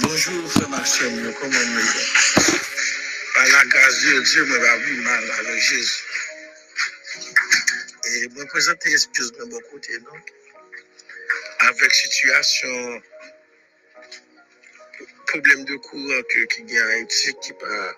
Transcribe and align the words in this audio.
Bonjour, 0.00 0.50
frère 0.50 0.68
Maxime, 0.70 1.32
comment 1.40 1.50
vous 1.50 1.78
allez 1.78 2.58
Par 3.34 3.46
la 3.46 3.64
grâce 3.66 4.02
de 4.02 4.20
Dieu, 4.22 4.44
moi, 4.46 4.58
va 4.58 4.76
vivre 4.78 5.02
mal 5.04 5.30
avec 5.38 5.62
Jésus. 5.62 6.02
Et 8.06 8.28
me 8.28 8.44
présenter, 8.46 8.90
excuse-moi, 8.90 9.46
mon 9.46 9.60
côté, 9.70 9.96
non? 10.00 10.18
Avec 11.60 11.94
situation, 11.94 13.02
problème 15.28 15.64
de 15.64 15.76
courant 15.76 16.22
qui 16.30 16.76
a 16.76 16.84
en 16.84 16.88
Haïti 16.88 17.34
qui 17.40 17.52
n'est 17.52 17.58
pas, 17.58 17.96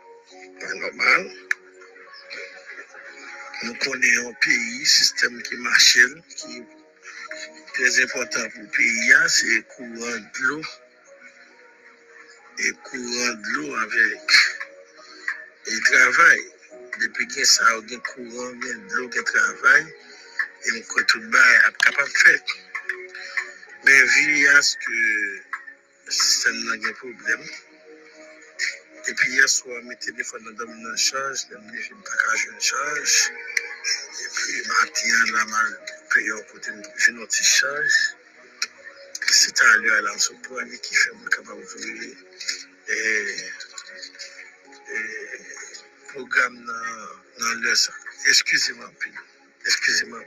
normal. 0.74 1.30
Nous 3.62 3.74
connaissons 3.76 4.28
un 4.28 4.34
pays, 4.34 4.84
système 4.84 5.42
qui 5.42 5.56
marche, 5.56 5.98
qui 6.36 6.58
est 6.58 6.66
très 7.72 8.02
important 8.02 8.50
pour 8.50 8.62
le 8.62 8.68
pays, 8.68 9.12
hein, 9.14 9.28
c'est 9.28 9.46
le 9.46 9.62
courant 9.62 9.88
de 9.88 10.42
l'eau. 10.42 10.62
e 12.58 12.72
kouran 12.86 13.42
dlo 13.42 13.64
avèk. 13.82 14.28
E 15.72 15.74
travay, 15.88 16.40
depi 17.00 17.26
gen 17.32 17.44
sa 17.54 17.74
ou 17.76 17.82
gen 17.88 18.00
kouran, 18.10 18.52
gen 18.62 18.78
dlo, 18.88 19.08
gen 19.12 19.26
travay, 19.32 19.82
e 20.64 20.68
mkotou 20.78 21.22
bay 21.34 21.54
ap 21.68 21.76
kapap 21.84 22.10
fèt. 22.22 22.56
Ben 23.84 24.02
vi 24.14 24.26
yaske 24.46 24.98
sistem 26.08 26.56
nan 26.66 26.80
gen 26.82 26.94
problem. 27.02 27.42
Epi 29.06 29.26
yaswa, 29.38 29.82
mi 29.86 29.94
telefon 30.02 30.42
nan 30.44 30.56
dam 30.58 30.70
nan 30.82 30.96
chanj, 30.96 31.44
nan 31.50 31.62
mi 31.70 31.82
film 31.82 32.02
pakaj 32.08 32.40
nan 32.50 32.60
chanj, 32.68 33.10
epi 34.24 34.54
mati 34.70 35.12
an 35.18 35.28
la 35.34 35.44
man 35.52 35.70
peyon 36.10 36.42
kote 36.50 36.70
joun 37.02 37.20
an 37.22 37.28
ti 37.34 37.44
chanj, 37.56 37.92
matin, 39.48 39.54
là, 39.54 39.54
je 39.54 39.54
paye 39.54 39.54
un 39.54 39.54
côté, 39.54 39.54
j'ai 39.54 39.54
une 39.54 39.54
autre 39.54 39.54
charge. 39.54 39.54
C'est 39.54 39.62
à 39.62 39.78
lui 39.78 39.90
à 39.92 40.02
l'anse 40.02 40.32
pour 40.44 40.60
aller 40.60 40.78
qui 40.80 40.94
fait 40.94 41.12
mon 41.14 41.24
capable 41.26 41.62
de 41.62 42.16
et, 42.88 42.94
et 44.94 46.08
programme 46.08 46.64
dans, 46.66 47.44
dans 47.44 47.54
le 47.60 47.74
sang. 47.76 47.92
Excusez-moi. 48.28 48.92
Excusez-moi, 49.66 50.20
à 50.20 50.24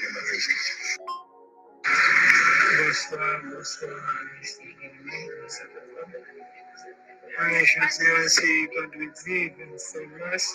bien 0.00 0.10
ma. 0.12 0.20
Bonsoir, 2.78 3.42
bonsoir, 3.44 4.00
bonsoir. 5.42 5.70
Je 7.38 7.64
suis 7.64 8.12
aussi 8.12 8.66
vendredi 8.76 9.50
25 9.58 10.08
mars. 10.18 10.54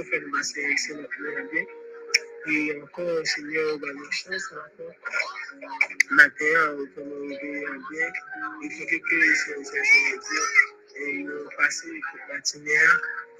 fait 0.03 0.17
une 0.17 0.27
masse, 0.31 0.53
c'est 0.53 0.93
notre 0.93 1.51
bien. 1.51 1.65
Et 2.49 2.81
encore, 2.81 3.25
Seigneur, 3.25 3.77
dans 3.79 3.93
nos 3.93 4.11
chances, 4.11 4.53
encore, 4.53 4.93
matin, 6.11 6.77
comme 6.95 7.11
on 7.11 7.27
dit 7.27 7.35
bien, 7.91 8.09
il 8.63 8.71
faut 8.71 8.85
que 8.85 9.15
les 9.15 9.35
choses 9.35 9.67
soient 9.67 10.99
et 10.99 11.13
nous 11.23 11.49
passer 11.57 11.89
toute 11.89 12.33
matinée 12.33 12.71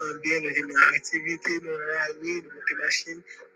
en 0.01 0.13
bien 0.19 0.41
dans 0.41 0.91
l'activité, 0.91 1.59
dans 1.61 1.77
la 1.77 2.05
rue, 2.21 2.41
dans 2.41 2.49
la 2.49 2.83
machine, 2.83 3.21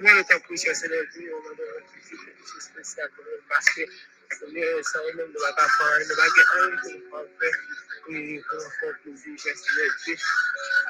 Dieu, 0.00 1.34
on 1.34 1.40
va 1.42 1.54
donner 1.54 1.84
quelque 1.92 2.08
chose 2.08 2.54
de 2.54 2.60
spécial 2.60 3.10
pour 3.14 3.24
nous, 3.24 3.42
parce 3.48 3.68
que 3.70 3.82
Seigneur, 4.32 4.84
ça 4.84 4.98
nous 5.12 5.18
ne 5.18 5.38
va 5.38 5.52
pas 5.52 5.68
faire, 5.68 5.98
ne 6.00 6.14
va 6.14 6.22
pas 6.22 6.30
faire, 6.30 6.70
ne 6.70 7.10
va 7.10 7.18
pas 7.18 7.24
faire, 7.38 7.56
et 8.08 8.42
pour 8.48 8.72
faire 8.80 8.96
plaisir, 9.02 9.38
cher 9.38 9.54
Seigneur 9.56 9.90
Dieu. 10.04 10.16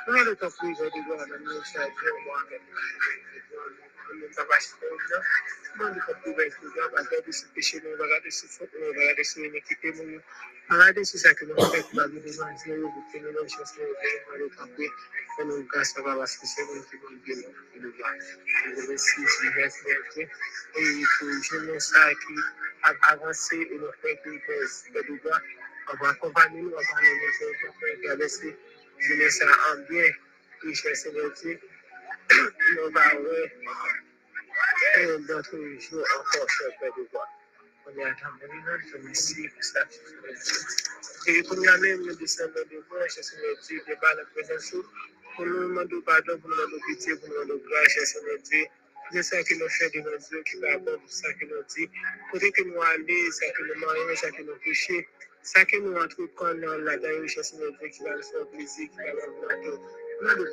Moi, 0.06 0.24
le 0.24 0.36
temps 0.36 0.50
pour 0.50 0.76
cher 0.76 1.88
Dieu, 2.00 2.12
on 4.10 4.18
va 4.18 4.20
donner 4.20 4.34
cher 4.34 4.46
Dieu, 4.46 5.18
moi, 5.76 5.90
nous 5.90 5.94
capacitons, 5.94 5.94
nous 5.94 5.94
nous 5.94 6.00
pouvons 6.22 6.42
nous 6.64 6.96
regarder 6.96 7.32
ce 7.32 7.46
péché, 7.54 7.80
nous 7.84 8.02
regarder 8.02 8.30
ce 8.30 8.46
faute, 8.46 8.70
nous 8.78 8.88
regarder 8.88 9.24
ce 9.24 9.40
iniquité, 9.40 9.92
nous 9.92 10.20
regarder 10.68 11.04
ce 11.04 11.18
ça 11.18 11.34
que 11.34 11.44
nous 11.44 11.54
faisons, 11.56 11.88
nous 11.92 12.00
avons 12.00 12.20
besoin 12.20 12.52
de 12.52 12.58
Dieu, 12.64 12.82
pour 12.82 13.12
que 13.12 13.18
nous 13.18 13.32
nous 13.32 13.48
cherchions, 13.48 13.84
nous 14.32 14.38
nous 14.38 14.50
camper, 14.56 14.90
que 15.38 15.42
nous 15.44 15.64
grâce 15.64 15.96
à 15.96 16.02
parce 16.02 16.36
que 16.36 16.46
c'est 16.46 16.62
nous 16.62 16.82
qui 16.82 16.96
nous 16.96 17.18
Dieu, 17.24 17.44
qui 17.72 17.80
nous 17.80 17.92
voit. 17.92 18.14
Je 18.18 18.82
remercie, 18.82 19.20
je 19.20 19.48
remercie 19.48 19.84
Dieu, 20.14 20.28
et 20.76 21.02
pour 21.18 21.42
jeunesse 21.42 21.88
ça 21.88 22.10
qui 22.14 22.34
a 22.82 23.12
avancé 23.12 23.56
et 23.56 23.78
nous 23.78 23.92
fait 24.02 24.16
que 24.24 24.30
nous 24.30 24.40
faisons 24.40 25.16
droit, 25.22 25.38
on 25.92 25.96
va 26.04 26.10
accompagner 26.10 26.62
nous, 26.62 26.70
on 26.70 26.76
va 26.76 26.80
nous 26.80 27.76
faire 27.78 28.00
traverser 28.02 28.56
jeunesse 28.98 29.42
en 29.42 29.78
bien, 29.88 30.04
et 30.64 30.74
cher 30.74 30.94
nou 32.76 32.90
ba 32.94 33.06
we, 33.18 33.38
en 35.00 35.26
do 35.26 35.36
toujou 35.48 36.00
an 36.14 36.24
konsep 36.32 36.80
pe 36.80 36.88
di 36.96 37.04
gwa. 37.12 37.24
Konye 37.84 38.04
atan 38.06 38.32
meni 38.40 38.58
nan 38.66 38.82
se 38.90 38.98
misi 39.04 39.48
pou 39.52 39.62
statu 39.68 39.98
se 40.08 40.16
mesi. 40.24 40.58
E 41.30 41.42
konye 41.48 41.68
amen 41.74 42.02
meni 42.02 42.16
disen 42.20 42.52
do 42.54 42.64
di 42.70 42.82
gwa, 42.88 43.08
se 43.14 43.22
se 43.22 43.40
mesi 43.42 43.80
de 43.86 43.96
ba 44.02 44.12
la 44.18 44.24
prezensou, 44.34 44.84
pou 45.34 45.46
nou 45.46 45.68
mandou 45.76 46.02
badon, 46.08 46.38
pou 46.40 46.52
nou 46.52 46.60
mandou 46.62 46.80
piti, 46.86 47.16
pou 47.16 47.32
nou 47.32 47.40
mandou 47.40 47.58
gwa, 47.66 47.82
se 47.94 48.06
se 48.12 48.22
mesi, 48.28 48.62
de 49.12 49.22
sa 49.26 49.42
ki 49.46 49.56
nou 49.58 49.70
fè 49.78 49.88
di 49.94 50.04
nou 50.06 50.18
di, 50.26 50.42
ki 50.50 50.60
ba 50.62 50.76
bon 50.84 51.00
pou 51.02 51.16
sa 51.20 51.32
ki 51.38 51.50
nou 51.50 51.64
di, 51.74 51.88
kote 52.30 52.52
ki 52.58 52.66
nou 52.68 52.84
ale, 52.90 53.18
sa 53.38 53.50
ki 53.56 53.66
nou 53.70 53.80
manye, 53.82 54.20
sa 54.22 54.30
ki 54.36 54.46
nou 54.46 54.60
kouche, 54.66 55.00
sa 55.54 55.64
ki 55.66 55.82
nou 55.82 55.98
antrou 56.04 56.30
kon 56.38 56.62
nan 56.62 56.86
la 56.86 56.94
dayo, 57.02 57.26
se 57.34 57.42
se 57.48 57.58
mesi 57.58 57.90
ki 57.96 58.06
ba 58.06 58.14
le 58.20 58.28
fè 58.28 58.46
plizi, 58.52 58.86
ki 58.92 59.08
ba 59.08 59.16
le 59.18 59.32
mando, 59.40 59.74
Dieu, 60.20 60.36
nous 60.36 60.44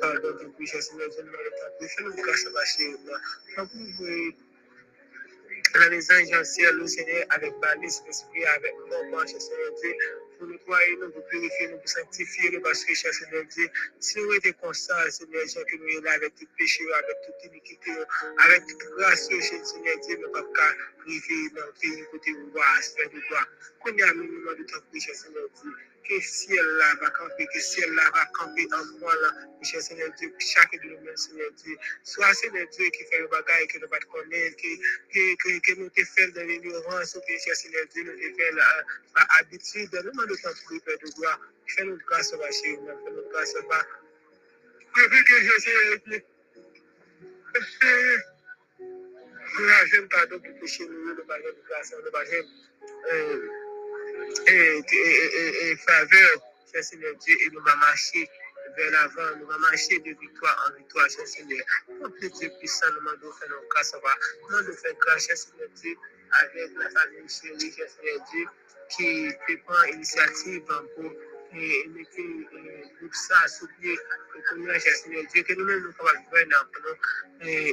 nous 1.80 1.88
fais 1.88 2.02
nous 2.02 2.14
grâce 2.14 2.46
à 2.46 2.50
ma 2.50 2.64
chérie. 2.64 2.96
Nous 3.56 3.66
pouvons 3.66 4.32
la 5.74 5.90
maison 5.90 6.14
essentielle, 6.14 6.88
Seigneur, 6.88 7.26
avec 7.30 7.52
balise, 7.60 8.02
l'esprit, 8.06 8.44
avec 8.56 8.74
moment, 8.88 9.26
cher 9.26 9.40
Seigneur 9.40 9.72
Dieu, 9.80 9.94
pour 10.38 10.48
nettoyer, 10.48 10.96
nous, 10.96 11.10
pour 11.10 11.22
nous, 11.32 11.78
pour 11.78 11.88
sanctifier, 11.88 12.50
nous, 12.50 12.60
parce 12.62 12.84
que, 12.84 12.94
cher 12.94 13.12
Seigneur 13.12 13.44
Dieu, 13.44 13.68
si 14.00 14.18
nous 14.18 14.32
étions 14.32 14.52
conscients, 14.60 14.94
Seigneur 15.10 15.44
Dieu, 15.44 15.64
que 15.64 15.76
nous 15.76 15.90
sommes 15.90 16.04
là 16.04 16.12
avec 16.12 16.34
tout 16.36 16.46
péché, 16.56 16.84
avec 16.94 17.16
toute 17.26 17.52
iniquité, 17.52 17.90
avec 18.46 18.66
toute 18.66 18.90
grâce, 18.96 19.28
Seigneur 19.28 19.98
Dieu, 20.00 20.16
nous 20.22 20.30
pas 20.30 20.42
priver 21.00 21.50
dans 21.54 21.66
le 21.66 21.72
pays 21.80 22.04
côté 22.10 22.32
roi, 22.52 22.64
Seigneur 22.80 23.10
gloire. 23.28 23.48
Qu'on 23.80 23.90
un 23.90 24.14
minimum 24.14 24.56
de 24.56 24.64
temps, 24.64 24.82
Dieu, 24.92 25.72
que 26.08 26.20
ciel 26.20 26.64
là 26.78 26.94
va 27.00 27.10
camper, 27.10 27.46
que 27.52 27.60
ciel 27.60 27.90
là 27.94 28.10
va 28.14 28.24
camper 28.32 28.66
en 28.72 28.84
moi 28.98 29.14
là, 29.22 29.34
cher 29.62 29.82
Seigneur 29.82 30.10
Dieu, 30.18 30.32
chacun 30.38 30.78
de 30.78 30.88
nous-mêmes, 30.88 31.16
Seigneur 31.16 31.50
Dieu. 31.52 31.76
Soit 32.02 32.32
Seigneur 32.34 32.66
Dieu 32.68 32.88
qui 32.90 33.04
fait 33.04 33.20
le 33.20 33.28
bagage 33.28 33.66
que 33.68 33.78
nous 33.78 33.84
ne 33.84 33.90
pas 33.90 33.98
connaître, 34.00 34.56
que, 34.56 35.36
que, 35.36 35.58
que 35.60 35.78
nous 35.78 35.90
te 35.90 36.04
fait 36.04 36.28
dans 36.32 36.46
l'ignorance, 36.46 37.14
ou 37.16 37.20
cher 37.28 37.54
Seigneur 37.54 37.84
Dieu, 37.92 38.04
nous 38.04 38.16
te 38.16 38.36
fait 38.36 38.52
par 39.14 39.26
habitude, 39.38 39.88
nous 39.92 40.02
demandons 40.02 40.34
ton 40.42 40.52
prix, 40.64 40.80
Père 40.80 40.98
de 40.98 41.10
gloire. 41.12 41.40
Fais-nous 41.66 41.98
grâce, 42.06 42.32
va 42.32 42.50
chérie, 42.50 42.76
fais-nous 42.76 43.28
grâce, 43.30 43.54
va. 43.68 43.86
Nous 49.58 49.68
avons 49.68 50.08
pardon 50.08 50.40
pour 50.40 50.60
pécher, 50.60 50.86
nous 50.86 51.14
nous 51.14 51.20
avons 51.20 51.58
grâce, 51.68 51.92
nous 51.92 52.06
avons 52.06 53.67
et, 54.46 55.76
faveur, 55.76 56.42
cher 56.72 56.84
Seigneur 56.84 57.14
Dieu, 57.16 57.36
et 57.40 57.50
nous 57.50 57.60
allons 57.60 57.76
marcher 57.78 58.28
vers 58.76 58.90
l'avant, 58.92 59.36
nous 59.38 59.50
allons 59.50 59.60
marcher 59.60 59.98
de 59.98 60.10
victoire 60.20 60.68
en 60.68 60.78
victoire, 60.78 61.08
cher 61.10 61.26
Seigneur. 61.26 61.64
Mon 62.00 62.08
Dieu 62.08 62.50
puissant, 62.58 62.86
nous 62.92 63.00
demandons 63.00 63.32
faire 63.32 63.48
nos 63.48 63.68
grâces, 63.68 63.94
nous 63.94 64.48
demandons 64.48 64.76
faire 64.76 64.94
grâce, 65.00 65.26
cher 65.26 65.36
Seigneur 65.36 65.68
Dieu, 65.82 65.96
avec 66.42 66.70
la 66.76 66.90
famille 66.90 67.28
chérie, 67.28 67.72
cher 67.76 67.86
Seigneur 67.88 68.26
Dieu, 68.32 68.46
qui 68.96 69.56
prend 69.66 69.82
initiative 69.84 70.62
pour 70.96 71.12
ça 73.12 73.48
sur 73.48 73.68
pied, 73.80 73.96
que 74.34 74.78
cher 74.78 74.94
Seigneur 74.96 75.24
Dieu, 75.32 75.42
que 75.42 75.54
nous-mêmes 75.54 75.82
nous 75.82 75.92
pouvons 75.92 76.10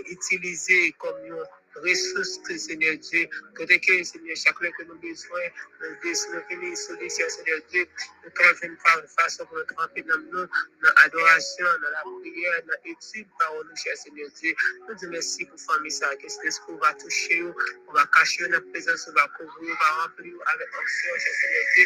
utiliser 0.09 0.93
comme 0.99 1.27
nous 1.27 1.43
ressources, 1.83 2.39
Seigneur 2.57 2.97
Dieu, 2.97 3.27
côté 3.55 3.79
que, 3.79 4.03
Seigneur, 4.03 4.35
chaque 4.35 4.57
fois 4.57 4.69
que 4.77 4.83
nous 4.83 4.97
besoin, 4.99 5.41
nous 5.81 5.95
besoin 6.01 6.41
de 6.49 6.75
solutions, 6.75 7.29
Seigneur 7.29 7.59
Dieu, 7.69 7.85
nous 8.23 8.31
pouvons 8.31 8.55
faire 8.55 8.69
une 8.69 9.07
façon 9.07 9.45
pour 9.45 9.57
nous 9.57 9.63
tremper 9.75 10.01
dans 10.03 10.17
nous, 10.17 10.47
dans 10.47 10.93
l'adoration, 11.01 11.65
dans 11.81 11.89
la 11.89 12.03
prière, 12.21 12.61
dans 12.67 12.79
l'étude, 12.85 13.27
parole, 13.39 13.69
cher 13.75 13.97
Seigneur 13.97 14.29
Dieu. 14.39 14.55
Nous 14.87 14.95
disons 14.95 15.11
merci 15.11 15.45
pour 15.45 15.59
famille 15.59 15.91
ça, 15.91 16.15
que 16.15 16.29
cet 16.29 16.45
esprit 16.45 16.73
va 16.81 16.93
toucher, 16.93 17.43
on 17.43 17.93
va 17.93 18.05
cacher 18.07 18.47
notre 18.47 18.71
présence, 18.71 19.09
on 19.09 19.13
va 19.13 19.27
couvrir, 19.37 19.75
on 19.75 19.83
va 19.83 20.03
remplir 20.03 20.33
avec 20.47 20.67
option, 20.67 21.09
cher 21.17 21.33
Seigneur 21.41 21.63
Dieu. 21.75 21.85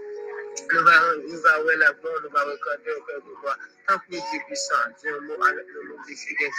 voir 1.41 1.77
la 1.77 1.93
gloire, 1.93 2.15
nous 2.23 2.29
va 2.31 2.43
regarder 2.43 2.91
au 2.91 3.01
cœur 3.03 3.21
de 3.21 3.33
gloire. 3.41 3.57
Tant 3.87 3.99
que 3.99 4.11
Dieu 4.11 4.39
puissant, 4.47 4.75
Dieu, 5.01 5.11
nous 5.21 5.43
avec 5.43 5.67
le 5.67 5.89
nom 5.89 5.97
des 6.07 6.15
fidèles, 6.15 6.51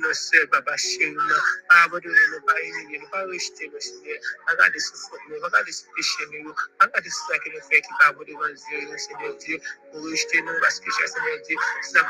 nos 0.00 0.12
sœurs, 0.14 0.46
Baba 0.52 0.72
pas 0.72 1.88
pas 1.88 1.88
nous 3.00 3.08
pas 3.10 3.24
rejeter 3.24 3.68
nos 3.68 3.80
Seigneur, 3.80 4.18
regardez 4.48 4.78
ce 4.80 4.92
nous 5.28 5.40
regardez 5.42 5.72
ce 5.72 5.84
péché, 5.96 6.24
nous, 6.32 6.54
regardez 6.80 7.10
ce 7.10 7.40
qui 7.42 7.50
nous 7.50 7.60
fait 7.70 7.80
qui 7.82 7.88
pas 8.00 8.12
devant 8.12 8.56
Seigneur 8.98 9.36
Dieu, 9.36 9.60
pour 9.92 10.02
rejeter 10.02 10.42
nous, 10.42 10.60
parce 10.60 10.80
que 10.80 10.90
cher 10.90 11.08
Seigneur 11.08 11.38
Dieu, 11.46 11.56
si 11.82 11.94
nous 11.94 12.02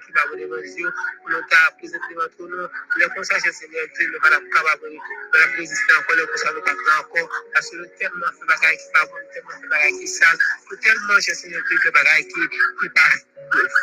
qui 0.00 0.08
nous 0.12 0.36
devant 0.38 0.62
Dieu, 0.62 0.90
pour 1.20 1.30
nous 1.30 1.42
devant 2.10 2.30
nous, 2.38 2.68
Seigneur 3.52 3.86
Dieu, 3.94 4.10
nous 4.12 4.20
pas 4.20 4.30
capable 4.30 4.90
de 4.90 5.56
résister 5.58 5.92
encore, 5.94 6.16
les 6.16 6.24
nous 6.24 6.62
que 7.70 7.76
nous 7.76 7.86
tellement 7.98 8.32
fait 8.32 8.46
bagaille 8.46 8.78
qui 9.98 10.08
sale, 10.08 10.38
tellement, 10.82 11.20
cher 11.20 11.34
Seigneur 11.34 11.62
Dieu, 11.68 11.78
que 11.84 11.90
bagaille 11.90 12.26
qui, 12.28 12.40
qui 12.48 12.88
pas 12.90 13.10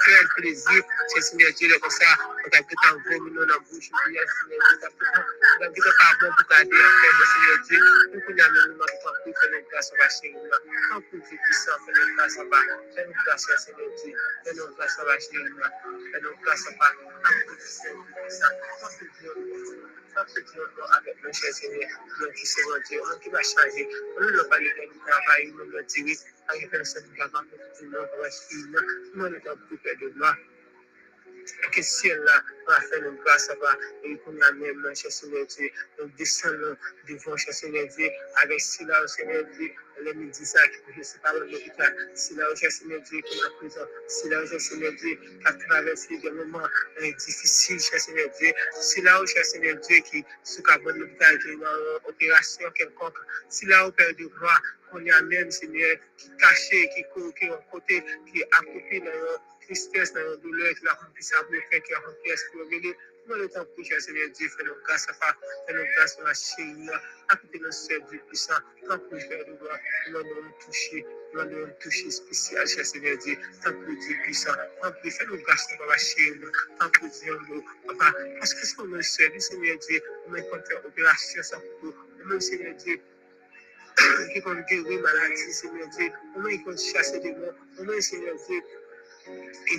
faire 0.05 0.29
plaisir, 0.35 0.83
cher 1.13 1.23
Seigneur 1.23 1.51
Dieu, 1.53 1.79
comme 1.79 1.89
ça, 1.89 2.05
on 2.45 2.49
t'a 2.49 2.59
tout 2.59 2.75
en 2.85 2.97
vomi, 3.09 3.31
nous, 3.31 3.45
dans 3.45 3.53
la 3.53 3.59
bouche, 3.59 3.89
Seigneur 3.89 4.25
Dieu, 4.47 4.57
on 4.73 4.79
t'a 4.79 4.87
tout 4.87 5.81
pas 5.99 6.13
bon 6.21 6.29
pour 6.37 6.47
garder 6.49 6.69
en 6.71 6.91
fait, 7.01 7.15
Seigneur 7.33 7.57
Dieu, 7.67 7.79
nous, 8.13 8.21
qu'on 8.21 8.35
y 8.35 8.41
a 8.41 8.49
même, 8.49 8.75
nous, 8.75 8.81
en 8.81 8.87
plus, 9.23 9.33
faire 9.33 9.53
une 9.53 9.65
grâce, 9.71 9.91
on 9.93 9.97
va 9.97 10.09
chez 10.09 10.31
nous, 10.31 10.97
en 10.97 11.01
plus, 11.01 11.21
Dieu 11.29 11.37
puissant, 11.45 11.77
faire 11.85 12.07
une 12.07 12.15
grâce, 12.15 12.35
on 12.39 12.49
va, 12.49 12.61
faire 12.95 13.05
une 13.07 13.13
grâce, 13.25 13.45
Seigneur 13.65 13.89
Dieu, 14.03 14.13
faire 14.43 14.53
une 14.53 14.73
grâce, 14.75 14.97
on 14.99 15.05
va 15.05 15.19
chez 15.19 15.27
nous, 15.33 15.57
faire 16.11 16.21
une 16.21 16.41
grâce, 16.43 16.63
on 16.67 16.77
va, 16.77 16.89
en 16.89 17.45
plus, 17.47 17.65
Seigneur 17.65 18.05
puissant, 18.23 18.53
en 18.83 18.97
plus, 18.97 19.09
Dieu, 19.19 19.31
en 19.31 20.00
Fapit 20.13 20.53
nou 20.55 20.67
nou 20.77 20.87
avèk 20.97 21.21
nou 21.23 21.33
chèzèmè, 21.39 21.85
nou 22.19 22.31
ki 22.37 22.47
se 22.53 22.65
wò 22.67 22.77
diyo, 22.89 23.03
an 23.13 23.19
ki 23.23 23.31
wè 23.33 23.43
chanjè. 23.51 23.85
Nou 24.19 24.31
nou 24.35 24.47
palè 24.51 24.71
gen 24.77 24.89
nou 24.91 25.03
travay, 25.07 25.45
nou 25.55 25.67
nou 25.71 25.83
diwis, 25.93 26.25
an 26.47 26.59
ki 26.59 26.71
fèm 26.73 26.87
se 26.91 27.03
nou 27.05 27.19
kavan, 27.19 27.47
nou 27.51 27.69
ki 27.77 27.91
nou 27.93 28.23
wè 28.23 28.31
chèzèmè, 28.37 28.85
nou 29.15 29.29
nou 29.29 29.43
nou 29.45 29.61
pou 29.69 29.83
pè 29.85 29.95
de 30.03 30.11
lwa. 30.17 30.33
Que 31.71 31.81
ciel 31.81 32.19
là 32.19 32.43
va 32.67 32.81
faire 32.81 33.05
une 33.07 33.17
grâce 33.17 33.49
va. 33.61 33.77
Et 34.03 34.17
qu'on 34.19 34.39
a 34.41 34.51
même 34.53 34.95
cher 34.95 35.11
Seigneur 35.11 35.45
Dieu 35.47 35.69
nous 35.99 36.09
descendons 36.17 36.75
devant 37.07 37.37
cher 37.37 37.53
Seigneur 37.53 37.87
Dieu 37.87 38.09
avec 38.43 38.59
cela 38.59 39.07
Seigneur 39.07 39.43
Dieu 39.57 39.71
les 40.03 40.13
midi 40.15 40.45
ça 40.45 40.67
qui 40.69 40.77
peut 40.95 41.03
se 41.03 41.17
parler 41.19 41.41
de 41.41 41.53
l'hôpital 41.53 41.95
c'est 42.15 42.35
là 42.35 42.45
cher 42.55 42.71
Seigneur 42.71 43.01
Dieu 43.01 43.21
qu'on 43.21 43.45
a 43.45 43.49
présent 43.57 43.87
c'est 44.07 44.29
là 44.29 44.45
cher 44.47 44.59
Seigneur 44.59 44.93
Dieu 44.93 45.15
qui 45.15 45.45
a 45.45 45.53
traversé 45.53 46.17
des 46.17 46.31
moments 46.31 46.67
difficiles 46.99 47.79
cher 47.79 47.99
Seigneur 47.99 48.29
Dieu 48.39 48.51
c'est 48.79 49.01
là 49.01 49.21
cher 49.25 49.45
Seigneur 49.45 49.75
Dieu 49.77 49.97
qui 50.09 50.25
sous 50.43 50.63
cabane 50.63 50.97
l'hôpital 50.97 51.37
qui 51.39 51.49
est 51.49 51.55
dans 51.57 52.09
opération 52.09 52.71
quelconque. 52.71 53.17
C'est 53.49 53.67
là 53.67 53.87
au 53.87 53.91
Père 53.91 54.13
de 54.15 54.23
qui 54.23 54.29
caché 54.29 54.29
qui 54.29 54.80
court 57.13 57.33
qui 57.33 57.45
est 57.45 57.49
en 57.49 57.61
côté 57.71 58.03
qui 58.31 58.39
est 58.39 58.47
accroupi 58.59 58.99
dans 59.01 59.41
tristesse, 59.61 60.13
dans 60.13 60.21
la 60.21 60.35
douleur, 60.37 60.73
que 60.75 60.85
la 60.85 60.99
puisse 61.13 61.33
avoir 61.33 61.61
fait, 61.69 61.81
que 61.81 61.93
la 61.93 61.99
pièce 62.23 62.43
pour 62.51 62.63
venir. 62.65 62.93
Nous 63.27 63.35
le 63.35 63.47
temps 63.49 63.65
pour 63.75 63.85
Seigneur 63.85 64.29
Dieu, 64.31 64.49
fais 64.49 64.63
nos 64.63 64.75
grâces 64.83 65.07
à 65.07 65.13
faire, 65.13 65.37
fais 65.67 65.73
nos 65.73 65.85
grâces 65.95 66.17
à 66.19 66.23
la 66.23 66.33
chérie, 66.33 66.89
à 67.29 67.35
côté 67.35 67.59
de 67.59 67.65
nos 67.65 67.71
sœurs 67.71 68.01
Dieu 68.09 68.19
puissant, 68.27 68.55
tant 68.87 68.97
pour 68.97 69.19
faire 69.19 69.45
de 69.45 69.53
gloire, 69.53 69.79
nous 70.09 70.17
allons 70.17 70.51
toucher, 70.65 71.05
nous 71.33 71.39
allons 71.39 71.71
toucher 71.79 72.09
spécial, 72.09 72.67
cher 72.67 72.83
Seigneur 72.83 73.17
Dieu, 73.19 73.37
tant 73.63 73.73
pour 73.73 73.93
Dieu 73.93 74.15
puissant, 74.23 74.51
tant 74.81 74.91
pour 74.91 75.11
faire 75.11 75.27
nos 75.27 75.37
grâces 75.37 75.67
à 75.71 75.85
la 75.85 75.97
chérie, 75.97 76.41
tant 76.79 76.89
pour 76.89 77.09
Dieu, 77.09 77.37
papa, 77.87 78.11
parce 78.39 78.53
que 78.55 78.65
c'est 78.65 78.83
nos 78.83 79.01
sœurs, 79.03 79.31
Seigneur 79.39 79.77
Dieu, 79.77 80.01
on 80.25 80.31
met 80.31 80.47
contre 80.47 80.83
opération, 80.83 81.43
ça 81.43 81.61
pour 81.79 81.93
nous, 82.25 82.39
Seigneur 82.39 82.73
Dieu, 82.73 82.99
qui 84.33 84.41
compte 84.41 84.65
guérir 84.67 85.01
maladie, 85.01 85.53
Seigneur 85.53 85.87
Dieu, 85.89 86.11
on 86.35 86.39
met 86.41 86.61
contre 86.63 86.81
chasser 86.81 87.19
des 87.19 87.33
mots, 87.33 87.83
met, 87.85 88.01
Seigneur 88.01 88.35
Dieu, 88.47 88.61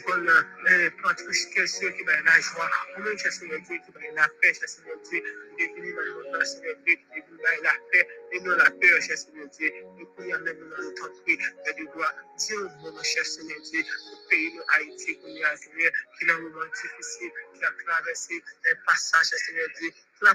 qu'on 0.06 0.28
a 0.28 0.90
pratiqué 1.02 1.66
ceux 1.66 1.90
qui 1.90 2.02
va 2.04 2.20
la 2.22 2.40
joie, 2.40 2.70
même 2.98 3.18
Seigneur 3.18 3.60
Dieu 3.60 3.78
qui 3.84 3.92
va 3.92 4.00
la 4.14 4.28
paix, 4.40 4.54
Seigneur 4.54 4.96
Dieu, 5.10 5.22
le 5.58 6.30
monde, 6.30 6.44
Seigneur 6.44 6.76
Dieu, 6.86 6.96
qui 6.96 7.20
dans 7.20 7.62
la 7.62 7.74
paix, 7.90 8.06
et 8.32 8.40
non 8.40 8.56
la 8.56 8.70
peur, 8.70 9.02
Seigneur 9.02 9.48
Dieu, 9.48 9.68
y 9.68 10.32
a 10.32 10.38
même 10.38 10.58
dans 10.58 10.76
le 10.76 10.94
temps 10.94 11.08
de 11.08 11.82
de 11.82 11.92
gloire, 11.92 12.14
Dieu, 12.38 12.68
mon 12.80 13.02
cher 13.02 13.26
Seigneur 13.26 13.60
Dieu, 13.60 13.82
le 13.82 14.28
pays 14.28 14.54
de 14.54 14.62
Haïti, 14.74 15.18
qu'on 15.18 15.28
est 15.28 16.30
un 16.30 16.38
moment 16.38 16.64
difficile, 16.66 17.30
qui 17.54 17.64
a 17.64 17.70
traversé 17.84 18.42
un 18.70 18.76
passage, 18.86 19.26
Seigneur 19.26 19.68
Dieu, 19.80 19.90
La 20.22 20.34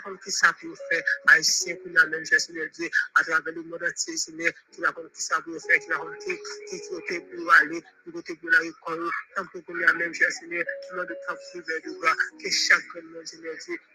même 2.06 2.25
chose, 2.25 2.39
Seigneur 2.39 2.67
Dieu, 2.74 2.89
à 3.15 3.24
travers 3.24 3.53
le 3.53 3.63
monde 3.63 3.84
entier, 3.84 4.17
Seigneur, 4.17 4.51
tu 4.74 4.82
vas 4.82 4.91
prendre 4.91 5.10
qui 5.12 5.22
ça 5.22 5.41
pour 5.41 5.53
faire, 5.62 5.79
tu 5.79 5.89
vas 5.89 5.98
prendre 5.98 6.17
qui, 6.17 6.38
qui 6.70 6.89
côté 6.89 7.22
pour 7.22 7.53
aller, 7.53 7.82
qui 8.03 8.12
côté 8.12 8.36
pour 8.36 8.50
la 8.50 8.60
qu'on 8.82 9.74
la 9.75 9.94
même 9.94 10.13
chose, 10.13 10.27
Seigneur, 10.29 10.65
tu 10.88 10.94
m'as 10.96 11.06
de 11.06 11.13
de 11.13 11.13
le 11.13 12.03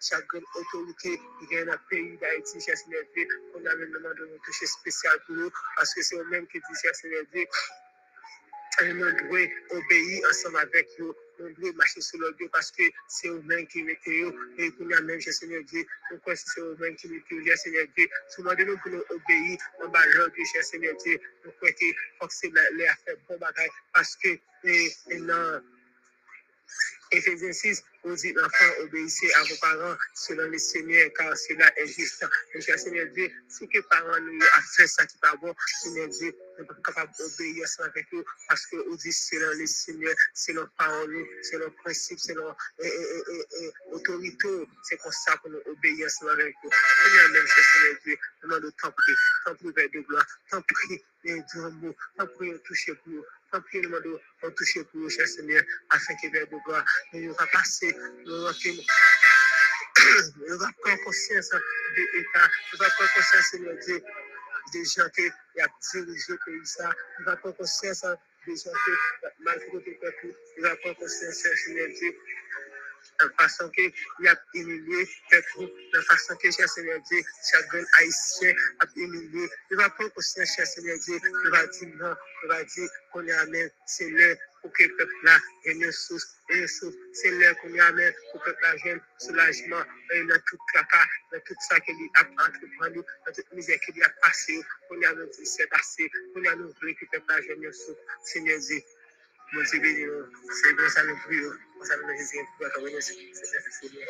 a 0.09 0.21
de 4.13 5.19
pour 5.27 5.37
nous, 5.37 5.51
parce 5.77 5.95
que 5.95 6.03
c'est 6.03 6.17
eux-mêmes 6.17 6.47
qui 6.47 6.59
disent, 6.59 6.81
cher 6.81 6.95
Seigneur 6.95 7.25
Dieu, 7.33 7.47
et 8.81 8.93
nous 8.95 9.05
devons 9.05 9.49
obéir 9.71 10.29
ensemble 10.31 10.59
avec 10.59 10.89
eux. 11.01 11.15
Nous 11.39 11.55
devons 11.55 11.73
marcher 11.75 12.01
sur 12.01 12.19
leur 12.21 12.35
Dieu 12.35 12.49
parce 12.53 12.71
que 12.71 12.83
c'est 13.09 13.29
eux-mêmes 13.29 13.67
qui 13.67 13.83
mettent 13.83 13.99
eux. 14.09 14.35
Et 14.59 14.71
pour 14.73 14.87
nous 14.87 15.03
même, 15.03 15.21
cher 15.21 15.33
Seigneur 15.33 15.63
Dieu, 15.65 15.85
pourquoi 16.09 16.37
c'est 16.37 16.61
eux-mêmes 16.61 16.97
qui 16.97 17.09
mettent 17.09 17.33
eux, 17.33 17.57
Seigneur 17.57 17.87
Dieu. 17.97 18.09
Souvent 18.29 18.55
de 18.55 18.65
nous 18.65 18.79
pour 18.79 18.91
nous 18.91 19.03
obéir 19.11 19.59
en 19.83 19.89
bas 19.89 20.07
leur 20.15 20.31
Dieu, 20.31 20.45
cher 20.53 20.65
Seigneur 20.65 20.97
Dieu. 20.97 21.19
Nous 21.45 21.53
croyons 21.53 21.75
que 21.75 22.27
c'est 22.29 22.53
les 22.75 22.87
affaires 22.87 23.17
bon 23.29 23.39
bagaille 23.39 23.71
parce 23.93 24.17
que, 24.17 24.29
et, 24.65 24.93
et 25.11 25.19
non, 25.19 25.61
Ephésiens 27.13 27.53
6, 27.53 27.83
on 28.05 28.15
dit, 28.15 28.35
enfants, 28.43 28.73
obéissez 28.81 29.31
à 29.35 29.43
vos 29.45 29.57
parents 29.57 29.97
selon 30.15 30.49
le 30.49 30.59
Seigneur, 30.59 31.11
car 31.17 31.37
cela 31.37 31.71
est 31.79 31.87
juste. 31.87 32.25
Cher 32.59 32.79
Seigneur 32.79 33.07
Dieu, 33.09 33.31
si 33.49 33.69
que 33.69 33.81
parents 33.83 34.19
nous 34.21 34.43
a 34.43 34.61
fait 34.75 34.87
ça 34.87 35.05
qui 35.05 35.19
pas 35.19 35.37
bon, 35.37 35.55
Seigneur 35.83 36.09
Dieu, 36.09 36.35
nous 36.59 36.67
sommes 36.67 36.83
capables 36.83 37.13
d'obéir 37.19 37.69
ça 37.69 37.85
avec 37.85 38.07
eux, 38.15 38.25
parce 38.49 38.67
que 38.67 38.77
on 38.91 38.95
dit 38.95 39.13
selon 39.13 39.59
le 39.59 39.67
Seigneur, 39.67 40.15
selon 40.35 40.67
parole, 40.79 41.27
selon 41.43 41.71
principe, 41.83 42.19
selon 42.19 42.55
autorité, 43.93 44.49
c'est 44.85 44.97
comme 44.97 45.13
ça 45.13 45.37
que 45.37 45.49
nous 45.51 45.61
obéissons 45.67 46.29
avec 46.29 46.55
eux. 46.65 46.71
Seigneur, 47.05 47.29
même, 47.31 47.47
Seigneur 47.47 48.01
Dieu, 48.05 48.17
demande 48.43 48.63
de 48.63 48.71
t'en 48.81 48.91
prier, 48.91 49.17
t'en 49.45 49.55
prier 49.55 49.89
de 49.89 50.01
gloire, 50.01 50.27
t'en 50.51 50.63
prier, 50.63 51.05
Dieu, 51.25 51.45
mot, 51.83 51.95
t'en 52.17 52.27
prier, 52.27 52.59
toucher 52.61 52.95
pour. 53.05 53.25
De 53.53 54.51
toucher 54.57 54.83
pour 54.85 55.01
vous, 55.03 55.11
cher 55.11 55.29
Seigneur, 55.29 55.63
afin 55.91 56.15
que 56.15 56.33
vers 56.33 56.47
de 56.47 56.57
gloire, 56.65 56.85
nous 57.13 57.35
va 57.35 57.47
passer, 57.53 57.95
nous 58.27 58.43
va 58.45 58.53
nous 60.49 60.59
va 60.59 60.71
prendre 60.81 61.05
conscience 61.05 61.51
de 61.51 62.03
l'État, 62.17 62.49
nous 62.73 62.79
va 62.79 62.89
prendre 62.97 63.13
conscience, 63.15 63.47
Seigneur 63.51 63.77
Dieu, 63.85 64.03
des 64.73 64.85
gens 64.87 65.09
qui 65.15 65.23
ont 65.27 65.67
dirigé 65.93 66.25
le 66.33 66.39
pays, 66.47 66.61
nous 67.19 67.25
va 67.27 67.37
prendre 67.37 67.57
conscience 67.57 68.05
des 68.47 68.57
gens 68.57 68.73
qui, 68.73 68.93
malgré 69.41 69.67
le 69.71 69.99
peuple, 70.01 70.29
nous 70.57 70.63
va 70.63 70.77
prendre 70.77 70.97
conscience, 70.99 71.35
Seigneur 71.35 71.89
Dieu, 71.89 72.17
façon 73.39 73.69
qu'il 73.71 73.93
a 74.29 74.35
humilié 74.55 75.09
peuple, 75.31 75.71
de 75.93 76.01
façon 76.01 76.37
que, 76.37 76.51
cher 76.51 76.69
Seigneur 76.69 77.01
Dieu, 77.11 77.23
chacun 77.51 77.85
haïtien 77.99 78.55
a 78.81 78.87
humilié. 78.97 79.49
Il 79.71 79.77
va 79.77 79.91
prendre 79.91 80.13
conscience, 80.13 80.55
cher 80.55 80.67
Seigneur 80.67 80.99
Dieu, 80.99 81.19
il 81.45 81.51
va 81.51 81.63
va 82.49 82.65
pour 84.63 84.73
que 84.73 84.85
le 84.85 84.97
peuple 84.97 85.13
là 85.25 85.39
ait 85.65 85.73
une 85.73 85.91
source, 85.91 86.37
une 86.51 86.69
source, 86.69 86.95
c'est 87.13 87.31
l'heure 87.33 87.57
qu'on 87.59 87.75
est 87.75 87.81
amen, 87.81 88.13
pour 88.31 88.43
que 88.43 88.51
le 88.51 88.55
peuple 88.55 88.63
là 88.63 88.93
ait 88.93 89.01
soulagement, 89.19 89.83
et 90.15 90.25
dans 90.25 90.39
tout 90.47 90.59
tracas, 90.73 91.07
dans 91.33 91.41
tout 91.41 91.55
ça 91.69 91.81
qu'il 91.81 91.97
a 92.15 92.21
entrepris, 92.21 93.03
dans 93.27 93.33
toute 93.35 93.53
misère 93.53 93.81
qu'il 93.81 94.03
a 94.03 94.09
passé, 94.23 94.61
qu'on 94.89 95.01
est 95.01 95.07
amen, 95.07 95.29
c'est 95.45 95.67
passé, 95.67 96.11
qu'on 96.33 96.45
est 96.45 96.49
amen, 96.49 96.73
que 96.81 96.87
le 96.87 96.95
peuple 97.13 97.27
là 97.29 97.41
ait 97.41 97.55
une 97.55 97.73
source, 97.73 97.99
Seigneur 98.25 98.59
Dieu. 98.61 98.79
Mon 98.79 99.02
Jésus, 102.17 102.39
pour 102.57 102.67
accompagner 102.67 103.01
ce 103.03 103.13
Seigneur. 103.13 104.09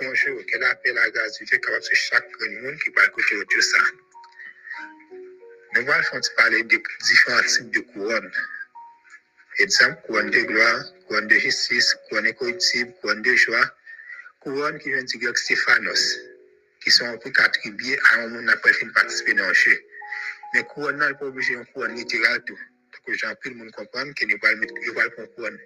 Bonjour, 0.00 0.40
quel 0.48 0.64
appel 0.64 0.98
à 0.98 1.10
grâce 1.10 1.40
Nous 5.76 5.90
allons 5.90 6.20
parler 6.36 6.62
de 6.62 6.80
différents 7.02 7.42
types 7.42 7.70
de 7.70 7.80
couronnes. 7.80 8.30
Exemple, 9.58 10.00
couronne 10.06 10.30
de 10.30 10.40
gloire, 10.42 10.84
couronne 11.08 11.26
de 11.26 11.34
justice, 11.34 11.96
couronne 12.08 12.26
économique, 12.26 13.00
couronne 13.00 13.22
de 13.22 13.34
joie, 13.34 13.74
couronne 14.38 14.78
qui 14.78 14.90
vient 14.90 15.02
du 15.02 15.18
grec 15.18 15.36
Stéphanos, 15.36 16.18
qui 16.80 16.92
sont 16.92 17.18
pour 17.18 17.32
attribuer 17.38 17.98
à 18.12 18.20
un 18.20 18.28
monde 18.28 18.48
après 18.50 18.72
fin 18.72 18.88
participer 18.90 19.34
dans 19.34 19.48
le 19.48 19.54
jeu. 19.54 19.82
Mais 20.52 20.62
couronne 20.62 21.00
n'est 21.00 21.14
pas 21.14 21.26
obligé 21.26 21.56
de 21.56 21.64
couronne 21.72 21.96
littérale 21.96 22.44
tout. 22.44 22.58
Donc, 23.06 23.16
gens, 23.16 23.34
tout 23.42 23.48
le 23.48 23.56
monde 23.56 23.72
comprend 23.72 24.12
que 24.12 24.24
nous 24.26 24.38
allons 24.44 24.58
mettre 24.58 24.74
une 24.76 25.26
couronne. 25.34 25.58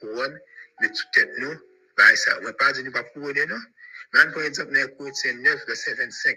Couronne, 0.00 0.38
de 0.82 0.86
toute 0.88 1.12
tête, 1.14 1.30
nous, 1.38 1.56
bah, 1.96 2.14
ça, 2.14 2.38
on 2.42 2.44
ne 2.44 2.50
pas 2.50 2.72
dire 2.72 2.84
nous 2.84 2.92
pas 2.92 3.04
couronner, 3.04 3.46
non? 3.46 3.60
Mais, 4.12 4.30
par 4.32 4.42
exemple, 4.42 4.74
dans 4.74 4.96
Corinthiens 4.98 5.32
9, 5.32 5.66
verset 5.66 5.94
25, 5.94 6.36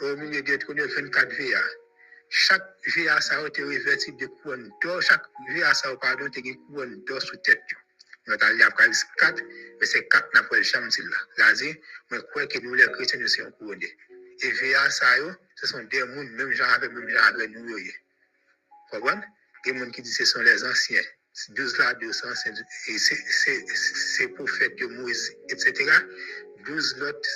Trônes, 0.00 0.32
il 0.32 0.34
y 0.34 0.82
a 0.82 0.86
24 0.86 1.32
VA. 1.32 1.62
Chaque 2.30 2.62
VA, 2.96 3.20
ça 3.20 3.38
a 3.38 3.46
été 3.46 3.62
revêtu 3.62 4.12
de 4.12 4.26
couronne 4.26 4.70
d'or. 4.82 5.02
Chaque 5.02 5.24
VA, 5.50 5.74
ça 5.74 5.88
a 5.90 5.96
pardon, 5.96 6.26
été 6.26 6.40
une 6.40 6.56
couronne 6.66 7.04
d'or 7.04 7.20
sous 7.20 7.36
tête. 7.38 7.60
Nous 8.26 8.34
avons 8.34 8.56
lu 8.56 8.62
Apocalypse 8.62 9.04
4, 9.18 9.42
verset 9.78 10.06
4, 10.08 10.34
n'a 10.34 10.42
pas 10.44 10.56
le 10.56 10.62
champ 10.62 10.80
là. 10.80 11.16
Là, 11.38 11.52
dit, 11.54 11.74
moi, 12.10 12.22
crois 12.30 12.46
que 12.46 12.58
nous, 12.60 12.74
les 12.74 12.86
chrétiens, 12.92 13.18
nous 13.18 13.28
sommes 13.28 13.52
couronnés. 13.52 13.96
Et 14.42 14.50
VA, 14.52 14.90
ça, 14.90 15.06
ce 15.56 15.66
sont 15.66 15.82
des 15.84 15.98
gens, 15.98 16.06
même 16.06 16.52
gens 16.52 16.64
avec, 16.64 16.92
même 16.92 17.08
gens 17.08 17.22
avec 17.24 17.50
nous. 17.50 17.66
Vous 17.68 17.78
comprenez? 18.90 19.20
Il 19.66 19.68
y 19.68 19.70
a 19.70 19.72
des 19.74 19.84
gens 19.84 19.90
qui 19.90 20.02
disent 20.02 20.18
que 20.18 20.24
ce 20.24 20.32
sont 20.32 20.40
les 20.40 20.64
anciens. 20.64 21.02
12 21.50 21.78
là, 21.78 21.94
200, 21.94 22.28
c'est 22.36 24.28
prophète 24.28 24.76
de 24.76 24.86
Moïse, 24.86 25.36
etc. 25.48 25.90
12 26.64 26.96
l'autre, 26.98 27.28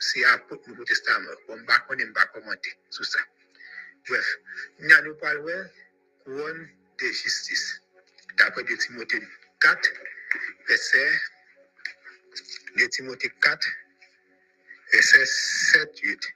c'est 0.00 0.24
apôtre 0.24 0.68
Nouveau 0.68 0.84
Testament. 0.84 1.30
On 1.48 1.56
ne 1.56 1.64
va 1.64 1.78
pas 1.78 2.26
commenter 2.26 2.74
sur 2.88 3.04
ça. 3.04 3.20
Bref, 4.08 4.38
nous 4.80 5.02
nous 5.04 5.14
parlons 5.16 5.70
couronne 6.24 6.68
de 6.98 7.06
justice. 7.06 7.82
D'après 8.36 8.64
de 8.64 8.74
Timothée 8.76 9.22
4, 9.60 9.92
verset 10.66 11.12
de 12.76 12.86
Timothée 12.86 13.30
4, 13.42 13.68
verset 14.92 15.26
7, 15.26 16.00
8. 16.02 16.34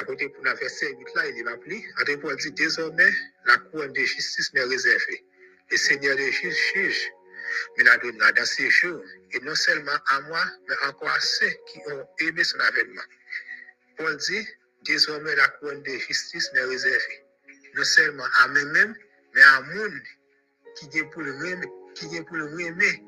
À 0.00 0.04
côté 0.04 0.28
pour 0.28 0.44
la 0.44 0.54
verset 0.54 0.94
8 0.94 1.14
là, 1.14 1.28
il 1.28 1.38
est 1.38 1.48
appelé. 1.50 1.84
Après 1.98 2.16
Paul 2.16 2.36
dit 2.36 2.52
désormais, 2.52 3.12
la 3.44 3.58
couronne 3.58 3.92
de 3.92 4.04
justice 4.04 4.52
m'est 4.54 4.62
réservée. 4.62 5.24
Le 5.70 5.76
Seigneur 5.76 6.16
des 6.16 6.30
juges 6.32 6.72
juge, 6.74 7.10
mais 7.76 7.84
la 7.84 7.96
donnera 7.98 8.32
dans 8.32 8.44
ces 8.44 8.70
jours, 8.70 9.02
et 9.32 9.40
non 9.40 9.54
seulement 9.54 9.98
à 10.08 10.20
moi, 10.22 10.44
mais 10.68 10.76
encore 10.88 11.10
à 11.10 11.20
ceux 11.20 11.50
qui 11.68 11.78
ont 11.88 12.06
aimé 12.20 12.44
son 12.44 12.58
avènement. 12.60 13.02
Paul 13.96 14.16
dit, 14.16 14.46
désormais 14.84 15.34
la 15.36 15.48
couronne 15.48 15.82
de 15.82 15.98
justice 15.98 16.50
m'est 16.54 16.64
réservée. 16.64 17.24
Non 17.74 17.84
seulement 17.84 18.26
à 18.40 18.48
moi-même, 18.48 18.94
mais 19.34 19.42
à 19.42 19.60
monde 19.60 20.00
qui 20.76 20.98
est 20.98 21.04
pour 21.04 21.22
le 21.22 21.34
aimer, 21.46 21.66
qui 21.94 22.16
est 22.16 22.22
pour 22.22 22.36
le 22.36 22.60
aimer, 22.60 23.02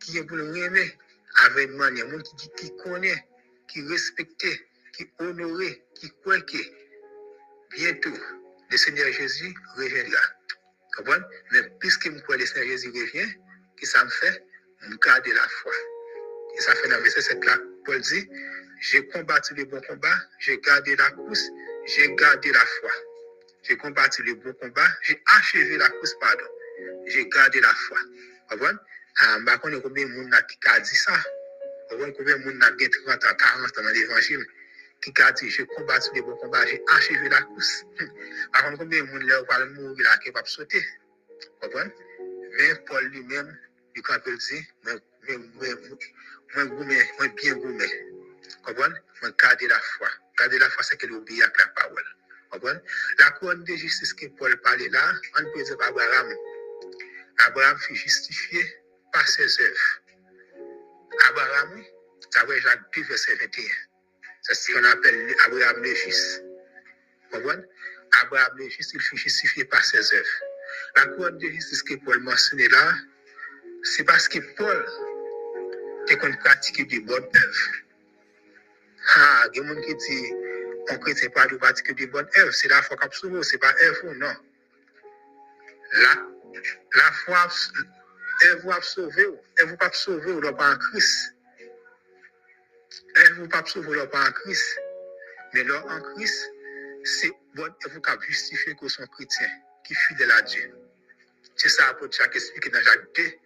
qui 0.00 0.18
est 0.18 0.24
pour 0.24 0.36
le 0.36 0.56
aimer, 0.56 0.98
avènement, 1.46 1.88
il 1.88 1.98
y 1.98 2.02
a 2.02 2.06
monde 2.06 2.22
qui, 2.22 2.48
qui 2.56 2.76
connaît, 2.76 3.26
qui 3.68 3.82
respecte, 3.82 4.46
qui 4.96 5.10
honore, 5.18 5.60
qui 5.94 6.10
croit 6.22 6.40
que 6.40 6.58
bientôt 7.70 8.16
le 8.70 8.76
Seigneur 8.76 9.12
Jésus 9.12 9.54
reviendra. 9.76 10.20
Mais 11.52 11.62
puisque 11.80 12.12
je 12.12 12.18
crois 12.20 12.36
le 12.36 12.46
Seigneur 12.46 12.68
Jésus 12.68 12.88
revient, 12.88 13.34
que 13.76 13.86
ça 13.86 14.04
me 14.04 14.10
fait? 14.10 14.44
Je 14.80 14.96
garde 14.96 15.26
la 15.26 15.48
foi. 15.48 15.72
Et 16.56 16.60
ça 16.60 16.74
fait 16.74 16.88
dans 16.88 16.96
le 16.96 17.02
verset 17.02 17.22
7 17.22 17.44
là, 17.44 17.58
Paul 17.84 18.00
dit, 18.00 18.28
j'ai 18.80 19.06
combattu 19.08 19.54
le 19.54 19.64
bon 19.64 19.80
combat, 19.88 20.14
j'ai 20.38 20.58
gardé 20.58 20.94
la 20.96 21.10
course, 21.10 21.44
j'ai 21.86 22.14
gardé 22.14 22.52
la 22.52 22.60
foi. 22.60 22.90
J'ai 23.62 23.76
combattu 23.76 24.22
le 24.22 24.34
bon 24.34 24.52
combat, 24.60 24.86
j'ai 25.02 25.20
achevé 25.38 25.78
la 25.78 25.88
course, 25.88 26.14
pardon. 26.20 26.44
J'ai 27.06 27.26
gardé 27.28 27.60
la 27.60 27.74
foi. 27.74 27.98
Comprenez? 28.48 28.78
Ha, 29.14 29.38
mba 29.38 29.58
konen 29.62 29.80
koube 29.82 30.02
moun 30.10 30.28
nan 30.28 30.42
ki 30.50 30.56
ka 30.58 30.78
di 30.82 30.96
sa. 30.98 31.14
Koube 31.88 32.10
koube 32.16 32.34
moun 32.42 32.58
nan 32.58 32.74
gen 32.78 32.90
30 32.90 33.28
an, 33.30 33.36
40 33.38 33.78
an 33.78 33.86
nan 33.86 33.94
l'evangil. 33.94 34.42
Ki 35.04 35.12
ka 35.14 35.30
di, 35.38 35.50
je 35.54 35.62
kombat 35.74 36.02
sou 36.02 36.14
de 36.16 36.22
bon 36.26 36.36
kombat, 36.42 36.66
je 36.66 36.80
achevé 36.96 37.28
la 37.30 37.42
kous. 37.52 37.70
Par 38.52 38.64
konen 38.64 38.78
koube 38.80 39.02
moun 39.10 39.26
lè 39.28 39.38
ou 39.38 39.46
pal 39.50 39.68
mou 39.76 39.94
la 40.02 40.16
ke 40.24 40.34
pap 40.34 40.50
sote. 40.50 40.82
Koube? 41.62 41.86
Men 42.56 42.82
Paul 42.90 43.06
li 43.14 43.22
men, 43.30 43.54
yu 43.94 44.02
kan 44.02 44.20
pel 44.24 44.36
di, 44.38 44.58
mwen 44.82 45.00
mwen 46.54 46.68
goumen, 46.76 47.06
mwen 47.18 47.34
bien 47.38 47.60
goumen. 47.62 47.92
Koube? 48.64 48.88
Mwen 49.20 49.32
kade 49.36 49.68
la 49.68 49.78
fwa. 49.80 50.10
Kade 50.38 50.58
la 50.58 50.70
fwa 50.70 50.82
se 50.82 50.96
ke 50.96 51.06
l'oubi 51.06 51.42
ak 51.42 51.58
la 51.58 51.66
pawel. 51.78 52.08
Koube? 52.50 52.72
La 53.18 53.30
kouan 53.38 53.64
de 53.64 53.76
justice 53.76 54.14
ke 54.18 54.30
Paul 54.38 54.56
pale 54.66 54.88
la, 54.92 55.04
an 55.38 55.50
pe 55.52 55.64
di 55.64 55.76
Abraham. 55.88 56.34
Abraham 57.46 57.78
fi 57.78 57.94
justifiye 57.94 58.64
par 59.12 59.26
ses 59.28 59.60
œuvres. 59.60 60.00
Abraham, 61.28 61.84
ça 62.30 62.44
va 62.44 62.58
Jacques 62.58 62.94
2, 62.96 63.02
verset 63.04 63.34
21. 63.36 63.64
C'est 64.42 64.54
ce 64.54 64.72
qu'on 64.72 64.84
appelle 64.84 65.34
Abraham 65.46 65.82
le 65.82 65.94
juste. 65.94 66.42
Vous? 67.32 67.50
Abraham 68.22 68.58
le 68.58 68.68
juste, 68.68 68.92
il 68.94 69.00
fut 69.00 69.16
justifié 69.16 69.64
par 69.64 69.84
ses 69.84 70.14
œuvres. 70.14 70.40
La 70.96 71.06
couronne 71.06 71.38
de 71.38 71.48
justice 71.48 71.82
que 71.82 71.94
Paul 72.04 72.20
mentionne 72.20 72.66
là, 72.70 72.94
c'est 73.84 74.04
parce 74.04 74.28
que 74.28 74.38
Paul 74.56 74.86
est 76.08 76.16
qu'on 76.16 76.32
pratique 76.38 76.88
de 76.88 77.06
bonnes 77.06 77.22
œuvres. 77.22 77.70
Ah, 79.16 79.44
il 79.52 79.58
y 79.58 79.60
a 79.60 79.62
des 79.62 79.74
gens 79.74 79.80
qui 79.82 79.94
disent, 79.94 80.32
on 80.90 80.98
chrétien 80.98 81.28
pas 81.28 81.46
de 81.46 81.56
pratiquer 81.56 81.92
de 81.92 82.06
bonnes 82.06 82.28
œuvres, 82.38 82.52
c'est 82.52 82.68
la 82.68 82.82
foi 82.82 82.96
qui 82.96 83.16
sauvé, 83.16 83.42
c'est 83.42 83.58
pas 83.58 83.74
œuvre, 83.82 84.14
non. 84.14 84.34
La, 85.92 86.26
la 86.94 87.12
foi, 87.12 87.48
elle 88.42 88.58
vous 88.60 88.70
a 88.70 88.80
sauvé, 88.80 89.26
elle 89.58 89.66
vous 89.66 89.76
pas 89.76 89.92
sauvé, 89.92 90.32
ou 90.32 90.40
pas 90.40 90.72
en 90.72 90.78
Christ. 90.78 91.34
Elle 93.16 93.34
vous 93.34 93.48
pas 93.48 93.64
sauvé, 93.66 94.00
ou 94.00 94.06
pas 94.08 94.28
en 94.28 94.32
Christ. 94.32 94.80
Mais 95.52 95.62
là, 95.64 95.84
en 95.88 96.00
Christ, 96.00 96.50
c'est 97.04 97.30
bon, 97.54 97.68
elle 97.84 97.92
vous 97.92 98.00
a 98.06 98.20
justifié 98.22 98.74
que 98.74 98.88
son 98.88 99.06
chrétien, 99.06 99.48
qui 99.84 99.92
est 99.92 99.96
fidèle 99.96 100.32
à 100.32 100.42
Dieu. 100.42 100.74
C'est 101.56 101.68
ça, 101.68 101.94
pour 101.94 102.10
Jacques 102.10 102.34
expliqué 102.34 102.70
dans 102.70 102.80
Jacques 102.80 103.43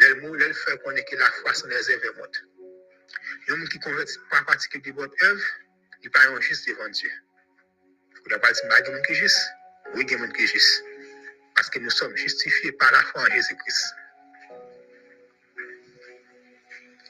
2, 0.00 0.14
le 0.14 0.20
mot, 0.22 0.34
le 0.34 0.52
fait 0.52 0.82
qu'on 0.82 0.92
est 0.92 1.04
que 1.04 1.16
la 1.16 1.30
foi 1.30 1.54
sans 1.54 1.68
les 1.68 1.90
œuvres 1.90 2.04
est 2.04 2.16
morte. 2.16 2.42
L'homme 3.48 3.68
qui 3.68 3.78
convertit 3.80 4.18
pas 4.30 4.42
pratiquer 4.42 4.78
de 4.78 4.92
bonnes 4.92 5.10
œuvres, 5.22 5.44
il 6.02 6.10
pas 6.10 6.26
un 6.28 6.40
juste 6.40 6.66
devant 6.68 6.88
Dieu. 6.88 7.10
Vous 8.22 8.30
n'avez 8.30 8.40
pas 8.40 8.52
dit, 8.52 8.60
il 8.64 8.92
y 8.92 8.94
a 8.94 9.00
qui 9.02 9.14
juste. 9.14 9.40
Oui, 9.94 10.06
il 10.08 10.12
y 10.12 10.14
a 10.14 10.46
juste. 10.46 10.84
Parce 11.54 11.68
que 11.70 11.78
nous 11.78 11.90
sommes 11.90 12.16
justifiés 12.16 12.72
par 12.72 12.90
la 12.92 13.00
foi 13.02 13.22
en 13.22 13.26
Jésus-Christ. 13.26 13.94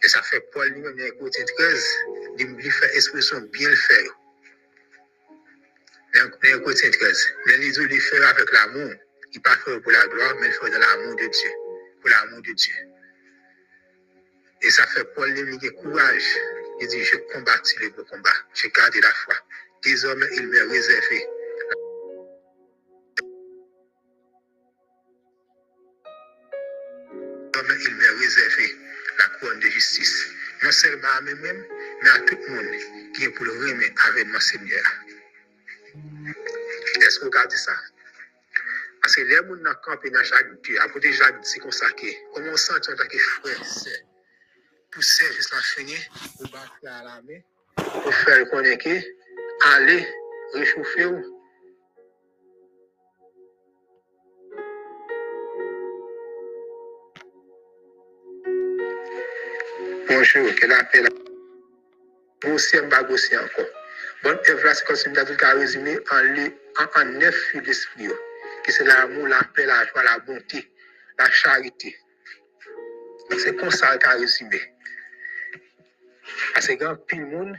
Et 0.02 0.08
ça 0.08 0.22
fait 0.22 0.40
Paul 0.52 0.68
lui-même 0.68 0.96
dans 0.96 1.18
Corinthiens 1.18 1.44
13, 1.44 1.86
il 2.38 2.46
lui 2.54 2.70
fait 2.70 2.96
expression 2.96 3.40
bien 3.52 3.68
le 3.68 3.76
faire. 3.76 4.10
Dans 6.14 6.30
Corinthiens 6.62 6.90
13, 6.90 7.34
mais 7.46 7.54
il 7.66 7.72
dit 7.72 7.80
il 7.90 8.00
fait 8.00 8.24
avec 8.24 8.50
l'amour. 8.52 8.94
Il 9.32 9.38
ne 9.38 9.42
pas 9.42 9.56
faire 9.56 9.80
pour 9.80 9.92
la 9.92 10.06
gloire, 10.08 10.34
mais 10.40 10.48
il 10.48 10.52
fait 10.52 10.70
dans 10.70 10.78
l'amour 10.78 11.16
de 11.16 11.26
Dieu. 11.26 11.50
Pour 12.00 12.10
l'amour 12.10 12.42
de 12.42 12.52
Dieu. 12.52 12.74
Et 14.62 14.70
ça 14.70 14.86
fait 14.88 15.04
Paul 15.14 15.34
qui 15.58 15.70
courage. 15.70 16.36
Il 16.80 16.88
dit, 16.88 17.04
je 17.04 17.16
combattis 17.32 17.78
le 17.80 17.90
beau 17.90 18.04
combat. 18.04 18.30
J'ai 18.54 18.70
gardé 18.70 19.00
la 19.00 19.12
foi. 19.12 19.34
Désormais, 19.82 20.26
il 20.32 20.46
m'est 20.48 20.62
réservé 20.62 21.26
il 27.86 27.94
m'est 27.96 28.08
réservé 28.08 28.76
la 29.18 29.24
couronne 29.38 29.60
de 29.60 29.68
justice. 29.68 30.26
Non 30.62 30.72
seulement 30.72 31.08
à 31.08 31.20
moi-même, 31.22 31.64
mais 32.02 32.10
à 32.10 32.18
tout 32.20 32.36
le 32.36 32.54
monde 32.54 33.12
qui 33.14 33.24
est 33.24 33.30
pour 33.30 33.46
le 33.46 33.52
remettre 33.52 34.08
avec 34.08 34.26
mon 34.28 34.40
Seigneur. 34.40 34.84
Est-ce 37.00 37.18
que 37.18 37.24
vous 37.24 37.30
regardez 37.30 37.56
ça? 37.56 37.72
Paske 39.10 39.24
lè 39.26 39.40
moun 39.42 39.64
nan 39.66 39.74
kampe 39.82 40.06
nan 40.14 40.22
jak 40.22 40.50
bi, 40.62 40.76
apote 40.78 41.10
jak 41.10 41.40
di 41.42 41.46
se 41.50 41.58
konsake, 41.58 42.10
koman 42.32 42.56
santi 42.56 42.92
an 42.92 42.96
take 43.00 43.18
fwese, 43.18 43.94
pou 44.92 45.02
servis 45.02 45.50
lan 45.50 45.64
fini, 45.70 45.98
ou 46.38 46.50
bak 46.52 46.76
la 46.86 47.00
alame, 47.00 47.40
pou 47.74 48.12
fèl 48.20 48.46
konen 48.52 48.78
ki, 48.78 48.94
ale, 49.72 49.98
rechoufe 50.54 51.08
ou. 51.08 51.18
Bonjour, 60.06 60.54
ke 60.54 60.70
la 60.70 60.82
pe 60.94 61.02
la. 61.02 61.14
Boussi 62.46 62.78
an 62.78 62.94
bagousi 62.94 63.42
an 63.42 63.50
kon. 63.58 63.70
Bon 64.22 64.38
evra 64.54 64.78
se 64.78 64.86
konsim 64.86 65.18
da 65.18 65.26
tout 65.26 65.42
ka 65.42 65.56
rezime 65.58 65.98
an 66.14 66.34
li, 66.38 66.50
an 66.78 67.00
an 67.02 67.16
nef 67.18 67.46
yu 67.56 67.66
desfri 67.66 68.12
yo. 68.12 68.24
Que 68.64 68.72
c'est 68.72 68.84
l'amour, 68.84 69.26
la 69.26 69.42
paix, 69.54 69.66
la 69.66 69.86
joie, 69.86 70.02
la 70.02 70.18
bonté, 70.20 70.70
la 71.18 71.30
charité. 71.30 71.96
C'est 73.38 73.56
comme 73.56 73.70
ça 73.70 73.96
qu'a 73.98 74.10
résumé. 74.10 74.60
Parce 76.52 76.66
que 76.66 76.74
grand 76.74 76.96
pile 76.96 77.26
monde 77.26 77.56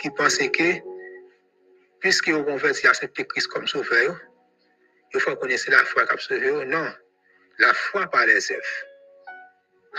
qui 0.00 0.10
pense 0.10 0.36
que, 0.36 0.80
puisque 2.00 2.28
vous 2.28 2.44
converti 2.44 2.86
à 2.86 2.90
accepter 2.90 3.26
Christ 3.26 3.48
comme 3.48 3.66
sauveur, 3.66 4.20
il 5.12 5.20
faut 5.20 5.34
connaître 5.36 5.70
la 5.70 5.84
foi 5.84 6.06
comme 6.06 6.18
sauveur. 6.18 6.64
Non, 6.66 6.92
la 7.58 7.74
foi 7.74 8.06
par 8.08 8.26
les 8.26 8.52
œuvres. 8.52 8.62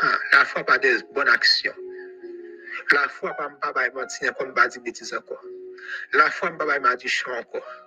Ah, 0.02 0.20
la 0.34 0.46
foi 0.46 0.64
par 0.64 0.80
des 0.80 0.98
bonnes 1.14 1.30
actions. 1.30 1.76
La 2.92 3.08
foi 3.08 3.34
par 3.34 3.50
ne 3.50 3.56
pas 3.56 3.90
mentir 3.94 4.36
comme 4.36 4.54
pas 4.54 4.68
dire 4.68 4.82
bêtises 4.82 5.14
encore. 5.14 5.44
La 6.14 6.30
foi 6.30 6.50
ne 6.50 6.58
pas 6.58 6.98
chant 7.08 7.38
encore. 7.38 7.85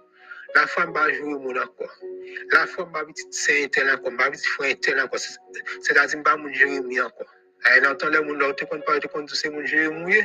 La 0.55 0.63
ne 0.63 0.93
pas 0.93 1.13
jouer 1.13 1.35
au 1.35 1.39
monde 1.39 1.59
encore. 1.59 1.95
La 2.53 2.67
pas 2.67 3.05
dire 3.05 3.27
c'est 3.31 3.65
un 3.65 3.69
tel 3.69 3.91
encore, 3.91 4.17
pas 4.17 4.31
dire 4.31 4.41
frère 4.51 4.75
tel 4.81 5.01
encore. 5.01 5.19
C'est- 5.19 5.39
C'est-à-dire 5.83 6.23
pas 6.23 6.37
mon 6.37 6.53
Jérémie 6.53 7.01
encore. 7.01 7.33
Elle 7.67 7.87
entend 7.87 8.09
les 8.09 8.21
monde 8.21 8.43
tu 8.57 8.67
connais 8.67 8.83
pas, 8.83 8.99
tu 8.99 9.09
connais 9.09 9.27
c'est 9.29 9.51
mon 9.51 9.65
Jérémie. 9.65 10.23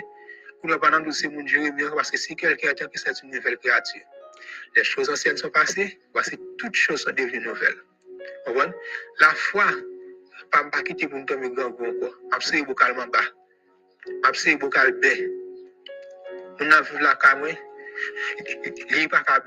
Pour 0.61 0.69
ne 0.69 0.75
pas 0.77 0.89
dans 0.91 1.11
c'est 1.11 1.27
mon 1.27 1.45
Jérémie 1.45 1.83
parce 1.93 2.09
que 2.09 2.17
si 2.17 2.35
quelqu'un 2.35 2.69
attend 2.69 2.87
que 2.87 2.97
c'est 2.97 3.11
une 3.23 3.31
nouvelle 3.31 3.57
créature. 3.57 4.01
Les 4.75 4.83
choses 4.83 5.09
anciennes 5.09 5.37
sont 5.37 5.49
passées, 5.49 5.99
voici 6.13 6.37
toutes 6.57 6.75
choses 6.75 7.01
sont 7.03 7.11
devenues 7.11 7.39
nouvelles. 7.45 7.81
Comprenez? 8.45 8.73
La 9.19 9.29
foi, 9.35 9.65
pas 10.51 10.63
pas 10.65 10.81
quitter 10.83 11.07
pour 11.07 11.23
tomber 11.25 11.49
grand 11.49 11.67
encore. 11.67 12.17
Absolument 12.31 12.67
bocalement 12.67 13.07
bas. 13.07 13.19
Absolument 14.23 14.59
bocal 14.61 14.93
bé. 14.93 15.29
On 16.59 16.71
a 16.71 16.81
vu 16.81 16.99
la 16.99 17.15
caméra. 17.15 17.57
Il 18.91 19.09
pas 19.09 19.21
qu'à 19.21 19.39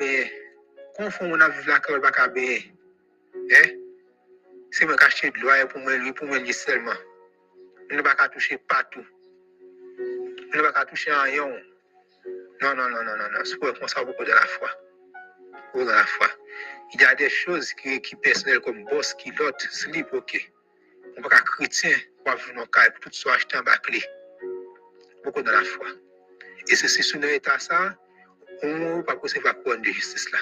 kon 0.96 1.12
fon 1.12 1.28
moun 1.28 1.44
aviv 1.44 1.68
la 1.68 1.78
kèl 1.84 2.00
baka 2.00 2.28
beye. 2.32 2.62
Eh? 3.60 3.68
Se 4.72 4.88
mwen 4.88 4.98
kache 5.00 5.30
dloye 5.36 5.68
pou 5.70 5.84
mwen 5.84 6.00
lwi, 6.02 6.14
pou 6.16 6.28
mwen 6.28 6.44
lwi 6.44 6.56
selman. 6.56 6.96
Mwen 7.90 8.04
baka 8.06 8.30
touche 8.32 8.56
patou. 8.70 9.04
Mwen 10.50 10.64
baka 10.64 10.86
touche 10.88 11.12
an 11.12 11.28
yon. 11.34 11.54
Non, 12.62 12.74
non, 12.74 12.88
non, 12.88 13.04
non, 13.04 13.16
non. 13.20 13.30
non. 13.34 13.44
Se 13.44 13.60
pou 13.60 13.68
e 13.68 13.76
konsa 13.76 14.04
pou 14.04 14.16
kou 14.16 14.28
de 14.28 14.32
la 14.32 14.48
fwa. 14.56 14.72
Pou 15.74 15.84
de 15.84 15.92
la 15.92 16.06
fwa. 16.16 16.32
Il 16.94 17.00
y 17.00 17.04
a 17.04 17.14
des 17.14 17.28
choses 17.28 17.72
qui, 17.74 18.00
qui 18.00 18.14
personnelles 18.16 18.60
comme 18.60 18.84
boss, 18.84 19.12
qui 19.14 19.30
l'autre, 19.32 19.66
slip, 19.72 20.12
ok. 20.12 20.52
On 21.16 21.20
e 21.20 21.28
va 21.28 21.40
chrétien, 21.40 21.96
on 22.20 22.30
va 22.30 22.36
vivre 22.36 22.54
dans 22.54 22.62
le 22.62 22.90
pour 22.92 23.00
tout 23.00 23.12
soit 23.12 23.34
acheter 23.34 23.58
en 23.58 23.62
bas 23.62 23.76
clé. 23.78 24.02
Beaucoup 25.24 25.42
dans 25.42 25.50
la 25.50 25.64
foi. 25.64 25.88
Et 26.68 26.76
ceci, 26.76 27.02
si 27.02 27.18
nous 27.18 27.28
état 27.28 27.58
ça, 27.58 27.96
on 28.62 28.68
ne 28.68 28.96
va 28.96 29.02
pas 29.02 29.16
pouvoir 29.16 29.60
prendre 29.62 29.82
de 29.82 29.86
justice 29.86 30.30
là. 30.30 30.38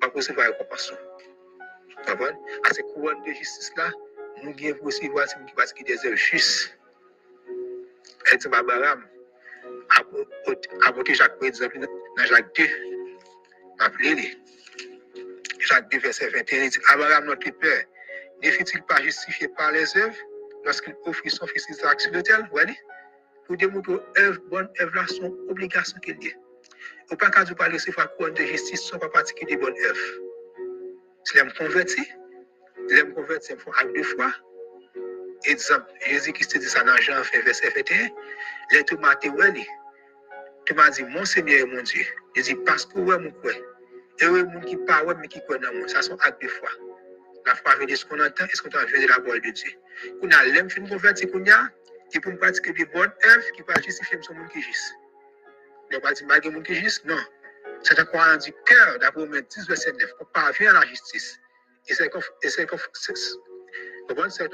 On 0.00 0.06
va 0.06 0.10
pas 0.12 0.16
recevoir 0.16 0.48
la 0.48 0.52
récompense. 0.52 0.92
Vous 0.92 2.02
comprenez? 2.06 2.38
À 2.64 2.72
cette 2.72 2.86
couronne 2.86 3.22
de 3.22 3.32
justice 3.32 3.72
là, 3.76 3.90
nous 4.42 4.52
devons 4.54 4.84
recevoir 4.84 5.28
ce 5.28 5.34
qui 5.34 5.54
va 5.56 5.64
qui 5.66 5.84
des 5.84 6.06
œuvres 6.06 6.16
justes. 6.16 6.78
Et 8.32 8.36
c'est 8.38 8.48
Babaram, 8.48 9.04
apporter 10.86 11.14
Jacques, 11.14 11.38
par 11.38 11.48
exemple, 11.48 11.78
dans 11.78 12.24
Jacques 12.24 12.54
2, 12.56 12.64
appelez-les. 13.80 14.36
Jacques 15.58 15.90
2, 15.90 15.98
verset 15.98 16.28
21, 16.28 16.64
il 16.64 16.70
dit 16.70 16.78
Abraham, 16.88 17.24
notre 17.24 17.50
père, 17.50 17.84
ne 18.42 18.50
fut-il 18.50 18.82
pas 18.82 19.02
justifié 19.02 19.48
par 19.48 19.72
les 19.72 19.96
œuvres 19.96 20.16
lorsqu'il 20.64 20.94
offrit 21.06 21.30
son 21.30 21.46
fils 21.46 21.66
Isaac 21.70 22.00
sur 22.00 22.12
l'autel? 22.12 22.46
Voilà. 22.52 22.72
Pour 23.46 23.56
démontrer 23.56 23.96
œuvre, 24.18 24.40
bonne 24.50 24.68
œuvre 24.80 24.94
là, 24.94 25.06
son 25.08 25.34
obligation 25.48 25.98
qu'il 26.00 26.14
a. 26.14 26.47
Ou 27.10 27.16
pa 27.16 27.30
kajou 27.32 27.56
pa 27.56 27.68
lese 27.72 27.92
fwa 27.94 28.04
kouan 28.16 28.34
de 28.36 28.44
jistis 28.44 28.82
son 28.84 29.00
pa 29.00 29.08
patiki 29.08 29.46
di 29.48 29.56
bon 29.56 29.72
ev. 29.88 30.00
Se 31.24 31.38
lem 31.38 31.48
konverti, 31.56 32.04
lem 32.92 33.14
konverti 33.16 33.56
m 33.56 33.62
fwa 33.62 33.72
ak 33.80 33.94
de 33.94 34.02
fwa, 34.10 34.28
e 35.48 35.54
dizan, 35.54 35.86
Jezi 36.04 36.34
Kristi 36.36 36.60
di 36.60 36.68
sa 36.68 36.84
nan 36.84 37.00
jan 37.00 37.24
fè 37.24 37.40
vers 37.46 37.64
FET, 37.64 37.94
le 38.74 38.82
tou 38.90 39.00
mati 39.00 39.32
wè 39.32 39.48
li. 39.56 39.64
Tou 40.68 40.76
mati, 40.76 41.06
mon 41.08 41.24
semye 41.24 41.62
e 41.64 41.70
mon 41.72 41.88
die, 41.88 42.04
Jezi 42.36 42.58
paskou 42.68 43.08
wè 43.08 43.16
mou 43.24 43.32
kwe, 43.40 43.56
e 44.20 44.28
wè 44.28 44.44
moun 44.52 44.68
ki 44.68 44.76
pa 44.84 45.00
wè 45.08 45.16
mè 45.16 45.32
ki 45.32 45.40
kwen 45.48 45.64
nan 45.64 45.78
moun, 45.78 45.88
sa 45.88 46.04
son 46.04 46.20
ak 46.28 46.36
de 46.44 46.52
fwa. 46.58 46.76
La 47.48 47.56
fwa 47.56 47.78
vè 47.80 47.88
di 47.88 47.96
skon 47.96 48.20
an 48.20 48.36
tan, 48.36 48.52
e 48.52 48.60
skon 48.60 48.76
tan 48.76 48.84
vè 48.92 49.00
di 49.00 49.08
la 49.08 49.22
bol 49.24 49.40
de 49.40 49.56
di. 49.56 49.72
Kou 50.20 50.28
nan 50.28 50.52
lem 50.52 50.68
fin 50.68 50.84
konverti 50.92 51.32
koun 51.32 51.48
ya, 51.48 51.64
ki 52.12 52.20
pou 52.20 52.36
m 52.36 52.40
patiki 52.44 52.76
di 52.76 52.84
bon 52.92 53.08
ev, 53.32 53.52
ki 53.56 53.64
pa 53.64 53.80
jistifye 53.80 54.20
m 54.20 54.28
son 54.28 54.42
moun 54.42 54.52
ki 54.52 54.68
jis. 54.68 54.90
Ne 55.90 55.98
pas 55.98 56.12
dire 56.12 56.26
malgré 56.26 56.50
monde 56.50 56.64
qui 56.64 56.74
juste, 56.74 57.04
non. 57.04 57.18
C'est 57.82 57.98
un 57.98 58.04
croyant 58.04 58.36
du 58.36 58.52
cœur, 58.66 58.98
d'après 58.98 59.22
Romains 59.22 59.40
10, 59.40 59.68
verset 59.68 59.92
9, 59.92 60.14
qu'on 60.14 60.24
parvient 60.26 60.74
à 60.74 60.80
la 60.80 60.86
justice. 60.86 61.38
Et 61.88 61.94
c'est 61.94 62.04
un 62.04 62.08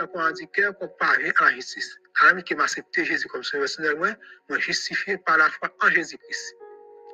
croyant 0.06 0.32
du 0.32 0.46
cœur 0.48 0.76
qu'on 0.78 0.88
parvient 0.88 1.32
à 1.38 1.44
la 1.46 1.54
justice. 1.54 1.98
Un 2.20 2.40
qui 2.42 2.54
m'a 2.54 2.64
accepté 2.64 3.04
Jésus 3.04 3.26
comme 3.28 3.42
son 3.42 3.58
personnel, 3.58 3.96
moi, 3.96 4.10
moi 4.48 4.58
justifié 4.58 5.16
par 5.18 5.38
la 5.38 5.50
foi 5.50 5.74
en 5.80 5.90
Jésus-Christ. 5.90 6.54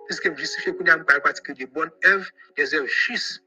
Puisque 0.07 0.27
me 0.27 0.37
justifié 0.37 0.75
qu'on 0.75 0.85
a 0.87 0.99
pas 0.99 1.21
pratiquer 1.21 1.55
des 1.55 1.67
bonnes 1.67 1.93
œuvres, 2.05 2.29
des 2.57 2.75
œuvres 2.75 2.87
justes. 2.87 3.43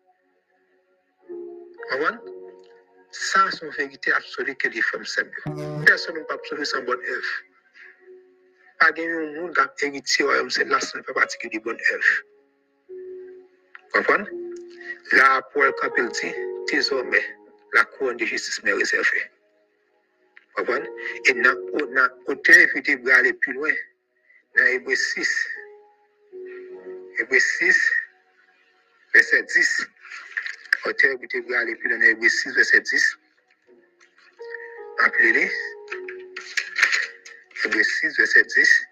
Comprendre? 1.92 2.24
Ça, 3.12 3.46
c'est 3.52 3.66
une 3.66 3.72
vérité 3.72 4.12
absolue 4.14 4.56
que 4.56 4.70
les 4.70 4.82
femmes 4.82 5.06
s'aiment. 5.06 5.32
Personne 5.86 6.16
n'a 6.16 6.24
pas 6.24 6.34
absolu 6.34 6.66
sans 6.66 6.82
bonne 6.82 7.02
œuvre. 7.06 7.44
pa 8.84 8.92
gen 8.92 9.12
yon 9.16 9.28
moun 9.36 9.54
kap 9.56 9.80
eriti 9.86 10.24
royom 10.28 10.50
sen 10.52 10.68
la 10.68 10.80
san 10.84 11.04
fe 11.08 11.14
pati 11.16 11.38
ki 11.40 11.50
di 11.52 11.60
bon 11.66 11.78
ev. 11.96 12.08
Konpon? 13.94 14.26
La 15.16 15.28
pou 15.54 15.64
el 15.64 15.72
kapil 15.80 16.10
ti, 16.18 16.32
ti 16.68 16.82
zome, 16.84 17.22
la 17.78 17.86
kouan 17.94 18.20
di 18.20 18.28
jistis 18.28 18.60
me 18.66 18.76
reserve. 18.76 19.22
Konpon? 20.58 20.84
E 21.30 21.36
nan 21.40 22.10
kote 22.28 22.58
evite 22.66 22.98
brale 23.06 23.32
pi 23.46 23.56
lwen, 23.56 23.78
nan 24.60 24.72
Ebre 24.76 25.00
6, 25.00 25.32
Ebre 27.24 27.40
6, 27.40 27.80
verset 29.16 29.56
10, 29.56 29.72
kote 30.82 31.14
evite 31.16 31.46
brale 31.48 31.78
pi 31.80 31.88
lwen, 31.94 32.04
nan 32.04 32.18
Ebre 32.18 32.34
6, 32.36 32.60
verset 32.60 32.92
10, 32.92 33.08
apre 35.08 35.32
li, 35.40 35.48
Hébreu 37.66 37.84
6, 37.84 38.18
verset 38.18 38.44
10. 38.44 38.84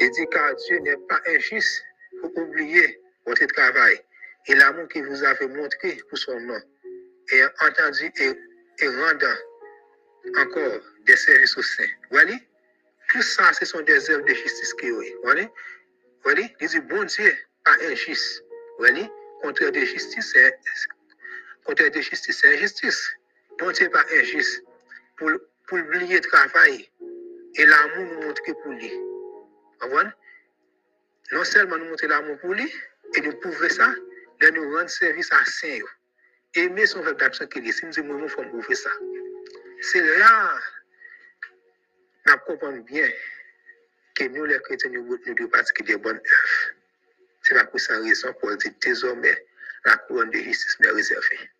Il 0.00 0.10
dit 0.10 0.26
car 0.30 0.54
Dieu 0.56 0.78
n'est 0.78 0.96
pas 1.08 1.20
injuste 1.26 1.84
pour 2.20 2.36
oublier 2.38 3.00
votre 3.26 3.44
travail 3.46 4.00
et 4.46 4.54
l'amour 4.54 4.88
qu'il 4.88 5.04
vous 5.04 5.22
avait 5.22 5.48
montré 5.48 6.00
pour 6.08 6.18
son 6.18 6.40
nom, 6.40 6.60
et 7.32 7.42
entendu 7.60 8.10
et, 8.16 8.32
et 8.78 8.88
rendant 8.88 9.36
encore 10.38 10.80
des 11.04 11.16
services 11.16 11.56
au 11.58 11.62
sein. 11.62 11.86
Voilà? 12.10 12.34
Tout 13.10 13.22
ça, 13.22 13.52
ce 13.52 13.66
sont 13.66 13.82
des 13.82 14.10
œuvres 14.10 14.24
de 14.24 14.34
justice 14.34 14.72
qui 14.74 14.86
est. 14.86 15.16
Voilà? 15.22 15.46
Voilà? 16.22 16.42
Il 16.60 16.68
dit, 16.68 16.80
bon 16.80 17.04
Dieu, 17.04 17.36
pas 17.64 17.76
injuste. 17.82 18.44
Voilà? 18.78 19.08
Contraire 19.42 19.72
de 19.72 19.80
justice, 19.80 20.32
c'est 20.32 20.58
contraire 21.68 21.90
de 21.90 22.00
justice, 22.00 22.38
c'est 22.40 22.54
injustice. 22.54 23.10
Bon 23.58 23.70
Dieu, 23.70 23.90
pas 23.90 24.04
injuste. 24.10 24.64
Pour, 25.16 25.30
pour 25.66 25.78
oublier 25.78 26.14
le 26.14 26.20
travail 26.20 26.90
et 27.56 27.66
l'amour 27.66 28.06
nous 28.06 28.26
montrer 28.26 28.54
pour 28.62 28.72
lui. 28.72 28.92
Non 31.30 31.44
seulement 31.44 31.76
nous 31.76 31.90
montrer 31.90 32.06
l'amour 32.06 32.38
pour 32.38 32.54
lui, 32.54 32.72
et 33.14 33.20
nous 33.20 33.34
prouver 33.40 33.68
ça, 33.68 33.92
de 34.40 34.48
nous 34.50 34.74
rendre 34.74 34.88
service 34.88 35.30
à 35.32 35.44
Saint. 35.44 35.78
Aimer 36.54 36.86
son 36.86 37.02
verbe 37.02 37.18
d'action 37.18 37.46
qu'il 37.46 37.68
est. 37.68 37.72
Si 37.72 37.84
nous 37.84 37.90
disons, 37.90 38.22
il 38.22 38.28
faut 38.30 38.42
prouver 38.44 38.74
ça. 38.74 38.90
C'est 39.82 40.00
là, 40.18 40.58
nous 42.26 42.36
comprenons 42.46 42.80
bien 42.80 43.10
que 44.14 44.24
nous, 44.24 44.44
les 44.46 44.58
chrétiens, 44.60 44.90
nous, 44.90 45.04
nous 45.04 45.34
devons 45.34 45.48
pratiquer 45.48 45.84
des 45.84 45.96
bonnes 45.96 46.16
œuvres. 46.16 46.74
C'est 47.42 47.54
la 47.54 47.64
pour 47.66 47.78
cette 47.78 48.02
raison 48.02 48.32
pour 48.34 48.56
dire 48.56 48.72
désormais, 48.80 49.46
la 49.84 49.96
couronne 49.98 50.30
de 50.30 50.38
justice 50.38 50.76
m'est 50.80 50.90
réservée. 50.90 51.50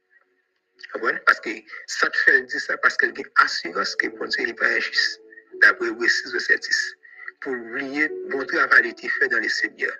Comprenez? 0.93 1.19
Parce 1.27 1.41
que 1.41 1.51
ça 1.87 2.09
te 2.09 2.17
fait 2.17 2.43
dire 2.43 2.61
ça 2.61 2.77
parce 2.79 2.97
qu'elle 2.97 3.11
a 3.11 3.45
assurance 3.45 3.97
que 3.97 4.09
bon 4.09 4.27
Dieu 4.27 4.47
n'est 4.47 4.55
pas 4.55 4.67
injuste. 4.67 5.21
D'après 5.61 5.89
Hébreu 5.89 6.09
6, 6.09 6.33
verset 6.33 6.59
10. 6.59 6.97
Pour 7.41 7.53
oublier 7.53 8.09
bon 8.31 8.45
travail 8.47 8.83
qui 8.95 9.07
été 9.07 9.09
fait 9.09 9.29
dans 9.29 9.39
les 9.39 9.49
Seigneurs. 9.49 9.97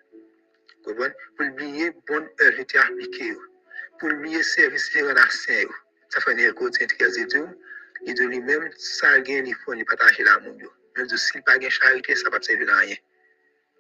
Comprenez? 0.85 1.15
Pour 1.37 1.47
oublier 1.47 1.91
bonne 2.07 2.29
œuvre 2.41 2.57
qui 2.57 2.63
été 2.63 2.79
appliquée. 2.79 3.37
Pour 3.99 4.11
oublier 4.11 4.43
service 4.43 4.89
qui 4.91 4.99
est 4.99 5.03
à 5.03 5.31
saint. 5.31 5.67
Ça 6.11 6.21
fait 6.21 6.33
un 6.33 6.39
écho 6.39 6.71
de 6.71 6.87
13 6.87 7.19
et 7.19 7.27
tout. 7.27 7.49
Et 8.07 8.15
de 8.15 8.25
lui-même, 8.25 8.71
ça 8.79 9.11
a 9.11 9.21
gagné, 9.21 9.51
il 9.51 9.57
faut 9.57 9.75
partager 9.85 10.23
l'amour. 10.23 10.75
Même 10.97 11.09
si 11.09 11.19
s'il 11.19 11.37
n'a 11.39 11.43
pas 11.43 11.59
de 11.59 11.69
charité, 11.69 12.15
ça 12.15 12.21
ne 12.27 12.31
va 12.31 12.39
pas 12.39 12.45
servir 12.45 12.73
à 12.73 12.79
rien. 12.79 12.97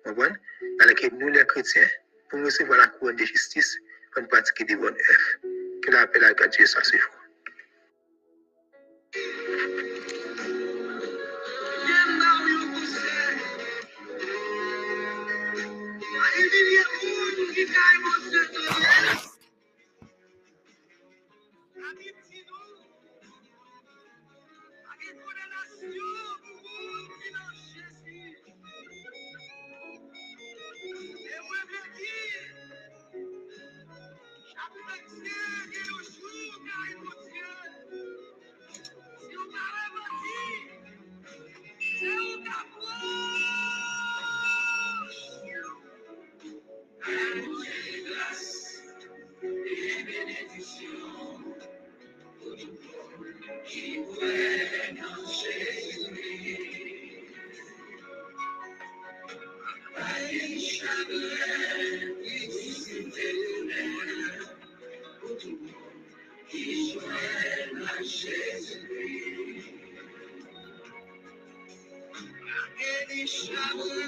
Comprenez? 0.05 0.37
Alors 0.81 0.95
que 0.95 1.15
nous, 1.15 1.29
les 1.29 1.45
chrétiens, 1.47 1.89
pour 2.29 2.41
recevoir 2.41 2.79
la 2.79 2.89
couronne 2.89 3.17
de 3.17 3.25
justice, 3.25 3.79
il 4.17 4.25
faut 4.25 4.29
kila 5.89 6.01
apelake 6.03 6.61
Yesu 6.61 6.79
asifu. 6.79 7.09
Ele 16.37 16.49
viria 16.51 16.85
muito 17.03 17.53
que 17.55 17.67
você. 17.67 19.28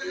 Let 0.03 0.09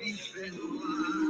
me 0.00 0.12
spend. 0.14 1.23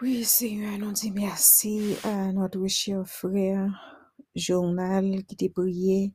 Oui, 0.00 0.24
Seigneur, 0.24 0.78
nous 0.78 0.92
disons 0.92 1.12
merci 1.12 1.96
à 2.04 2.30
notre 2.30 2.64
cher 2.68 3.04
frère 3.04 3.68
Journal 4.32 5.24
qui 5.24 5.34
t'a 5.34 5.48
prié. 5.48 6.12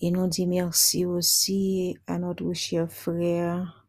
Et 0.00 0.10
nous 0.10 0.26
disons 0.26 0.48
merci 0.48 1.04
aussi 1.04 1.98
à 2.06 2.18
notre 2.18 2.50
cher 2.54 2.90
frère 2.90 3.86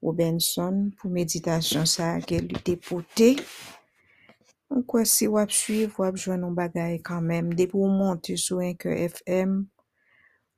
Robinson 0.00 0.90
pour 0.96 1.10
méditation 1.10 1.84
ça 1.84 2.20
qu'elle 2.22 2.46
lui 2.46 2.62
t'a 2.62 2.76
porté. 2.76 3.36
Ankwa 4.70 5.04
si 5.04 5.26
wap 5.28 5.50
suiv, 5.52 5.96
wap 5.98 6.16
jwen 6.16 6.40
nou 6.40 6.56
bagay 6.56 7.00
kanmem. 7.04 7.50
Dep 7.58 7.74
ou 7.74 7.90
monte 7.90 8.36
sou 8.40 8.62
enke 8.64 8.92
FM, 9.10 9.64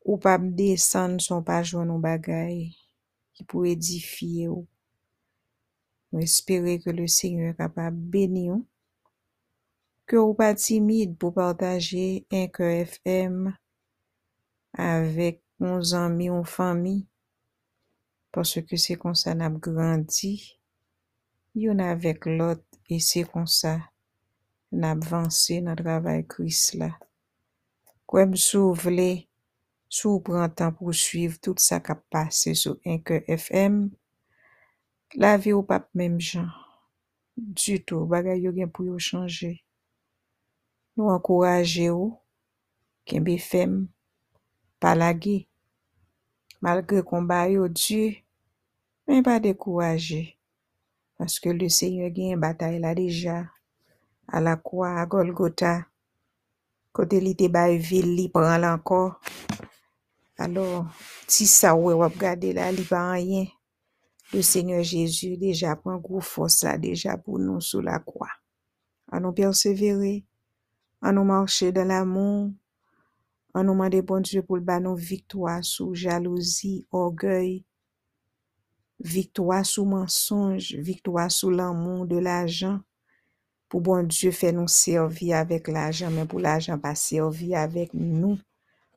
ou 0.05 0.23
pap 0.23 0.45
desen 0.55 1.17
son 1.25 1.43
pa 1.43 1.63
jwen 1.65 1.89
nou 1.89 1.99
bagay 1.99 2.69
ki 3.35 3.49
pou 3.49 3.65
edifiye 3.67 4.51
ou. 4.53 4.69
Mwen 6.13 6.27
espere 6.29 6.75
ke 6.85 6.93
le 6.93 7.07
Seigneur 7.09 7.55
kapab 7.57 7.97
beni 8.13 8.51
yon. 8.51 8.59
Ke 10.05 10.19
ou 10.21 10.35
pa 10.37 10.51
timide 10.53 11.15
pou 11.17 11.33
partaje 11.33 12.27
Enke 12.29 12.67
FM 12.85 13.47
avek 14.77 15.41
yon 15.63 15.81
zanmi, 15.81 16.27
yon 16.29 16.45
fami. 16.45 16.99
Pase 18.29 18.61
ke 18.69 18.77
se 18.77 18.99
konsa 19.01 19.33
nap 19.39 19.57
grandi. 19.65 20.35
Yon 21.57 21.81
avek 21.81 22.29
lot 22.29 22.61
e 22.93 23.01
se 23.01 23.25
konsa 23.33 23.79
nap 24.85 25.01
vansi 25.09 25.63
nan 25.65 25.81
travay 25.81 26.27
kris 26.29 26.75
la. 26.77 26.91
Kwen 28.05 28.35
msou 28.35 28.77
vle, 28.85 29.25
sou 29.89 30.21
prantan 30.29 30.77
pou 30.77 30.93
suiv 30.93 31.41
tout 31.41 31.57
sa 31.57 31.81
kap 31.81 32.05
pase 32.13 32.53
sou 32.53 32.77
Enke 32.85 33.25
FM. 33.33 33.87
la 35.15 35.37
vi 35.37 35.53
ou 35.53 35.65
pap 35.67 35.89
mèm 35.99 36.19
jan. 36.21 36.49
Du 37.37 37.79
tou, 37.85 38.07
bagay 38.09 38.43
yo 38.45 38.53
gen 38.57 38.71
pou 38.73 38.87
yo 38.89 38.99
chanje. 39.01 39.55
Nou 40.97 41.13
ankoraje 41.13 41.89
ou, 41.93 42.13
kenbe 43.09 43.39
fem, 43.41 43.87
palage. 44.81 45.43
Malgre 46.63 47.03
konba 47.03 47.47
yo 47.51 47.67
di, 47.73 48.03
men 49.09 49.25
pa 49.27 49.39
dekouraje. 49.43 50.23
Paske 51.17 51.53
le 51.57 51.69
seye 51.73 52.11
gen 52.15 52.41
batay 52.43 52.79
la 52.83 52.93
deja, 52.95 53.39
ala 54.29 54.57
kwa 54.61 55.01
a 55.01 55.07
Golgota, 55.11 55.73
kote 56.93 57.19
li 57.25 57.33
te 57.39 57.49
bay 57.53 57.79
vil 57.81 58.13
li 58.17 58.29
pran 58.33 58.61
lankor, 58.63 59.17
alo 60.43 60.85
ti 61.31 61.49
sa 61.49 61.73
we 61.79 61.95
wap 61.97 62.15
gade 62.21 62.53
la 62.57 62.71
li 62.75 62.85
pa 62.89 63.01
anyen. 63.17 63.51
le 64.33 64.41
Seigneur 64.41 64.83
Jésus 64.83 65.37
deja 65.37 65.75
pran 65.77 65.99
gwo 66.01 66.23
fos 66.25 66.63
la 66.65 66.79
deja 66.81 67.19
pou 67.21 67.37
nou 67.37 67.61
sou 67.61 67.85
la 67.85 67.99
kwa. 68.01 68.31
An 69.13 69.27
nou 69.27 69.37
persevere, 69.37 70.23
an 71.05 71.19
nou 71.19 71.29
manche 71.29 71.69
dan 71.77 71.91
l'amon, 71.93 72.49
an 73.53 73.69
nou 73.69 73.77
mande 73.77 74.01
bon 74.09 74.25
Diyo 74.25 74.41
pou 74.49 74.57
l'ba 74.57 74.79
nou 74.81 74.97
viktwa 74.97 75.59
sou 75.69 75.93
jalouzi, 75.93 76.79
orgey, 76.97 77.59
viktwa 79.05 79.61
sou 79.69 79.85
mensonj, 79.91 80.73
viktwa 80.81 81.29
sou 81.29 81.53
l'amon 81.53 82.07
de 82.09 82.23
l'ajan, 82.25 82.81
pou 83.69 83.85
bon 83.85 84.09
Diyo 84.09 84.33
fè 84.33 84.55
nou 84.57 84.71
servi 84.73 85.35
avèk 85.37 85.69
l'ajan, 85.77 86.17
men 86.17 86.25
pou 86.25 86.41
l'ajan 86.41 86.81
pa 86.81 86.97
servi 86.97 87.53
avèk 87.53 87.93
nou, 87.93 88.41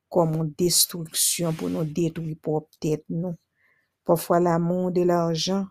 komon 0.08 0.48
destruksyon 0.56 1.60
pou 1.60 1.68
nou 1.68 1.84
detoui 1.84 2.40
pou 2.40 2.62
optèt 2.62 3.04
nou. 3.12 3.36
Pofwa 4.06 4.38
l'amon 4.38 4.92
de 4.94 5.04
l'arjan 5.10 5.64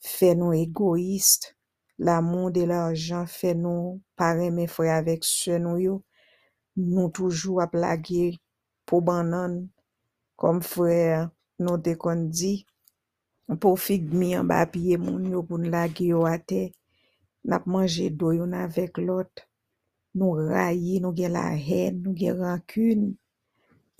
fè 0.00 0.30
nou 0.32 0.56
egoist, 0.56 1.50
l'amon 2.06 2.48
de 2.56 2.62
l'arjan 2.70 3.26
fè 3.28 3.50
nou 3.64 3.98
pareme 4.16 4.64
fwe 4.74 4.88
avèk 4.94 5.26
sè 5.28 5.58
nou 5.60 5.76
yo, 5.82 5.98
nou 6.80 7.10
toujou 7.12 7.60
ap 7.60 7.76
lage 7.76 8.30
pou 8.88 9.04
banan, 9.04 9.58
kom 10.40 10.62
fwe 10.64 10.96
nou 11.60 11.76
te 11.84 11.98
kon 12.00 12.30
di, 12.32 12.54
pou 13.60 13.76
fig 13.76 14.08
mi 14.08 14.32
an 14.38 14.48
ba 14.48 14.62
apye 14.64 14.96
moun 14.96 15.28
yo 15.28 15.44
pou 15.44 15.60
nou 15.60 15.76
lage 15.76 16.08
yo 16.08 16.24
ate, 16.30 16.70
nap 17.44 17.68
manje 17.68 18.08
do 18.08 18.32
yon 18.38 18.56
avèk 18.56 19.02
lot, 19.04 19.44
nou 20.16 20.48
rayi, 20.48 20.96
nou 21.04 21.12
gen 21.12 21.36
la 21.36 21.50
hen, 21.52 22.00
nou 22.06 22.16
gen 22.16 22.40
rankun, 22.40 23.10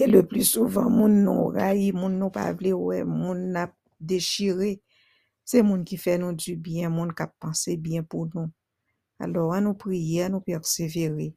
E 0.00 0.06
le 0.08 0.22
pli 0.24 0.40
souvan, 0.48 0.88
moun 0.96 1.18
nou 1.26 1.50
rayi, 1.52 1.90
moun 1.92 2.14
nou 2.16 2.32
pavle 2.32 2.70
ouè, 2.72 3.02
moun 3.04 3.50
nap 3.52 3.74
dechire. 4.00 4.78
Se 5.44 5.60
moun 5.66 5.82
ki 5.84 5.98
fè 6.00 6.14
nou 6.22 6.32
du 6.32 6.54
byen, 6.56 6.94
moun 6.94 7.10
kap 7.16 7.34
panse 7.42 7.74
byen 7.84 8.06
pou 8.08 8.30
nou. 8.32 8.48
Alors, 9.20 9.52
an 9.52 9.66
nou 9.68 9.76
priye, 9.76 10.24
an 10.24 10.38
nou 10.38 10.46
persevere, 10.46 11.28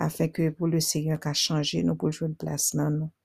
afè 0.00 0.30
ke 0.32 0.48
pou 0.56 0.72
le 0.72 0.80
Seigneur 0.80 1.20
ka 1.20 1.34
chanje 1.36 1.82
nou 1.84 2.00
pou 2.00 2.14
joun 2.14 2.32
plas 2.38 2.70
nan 2.78 2.96
nou. 3.02 3.17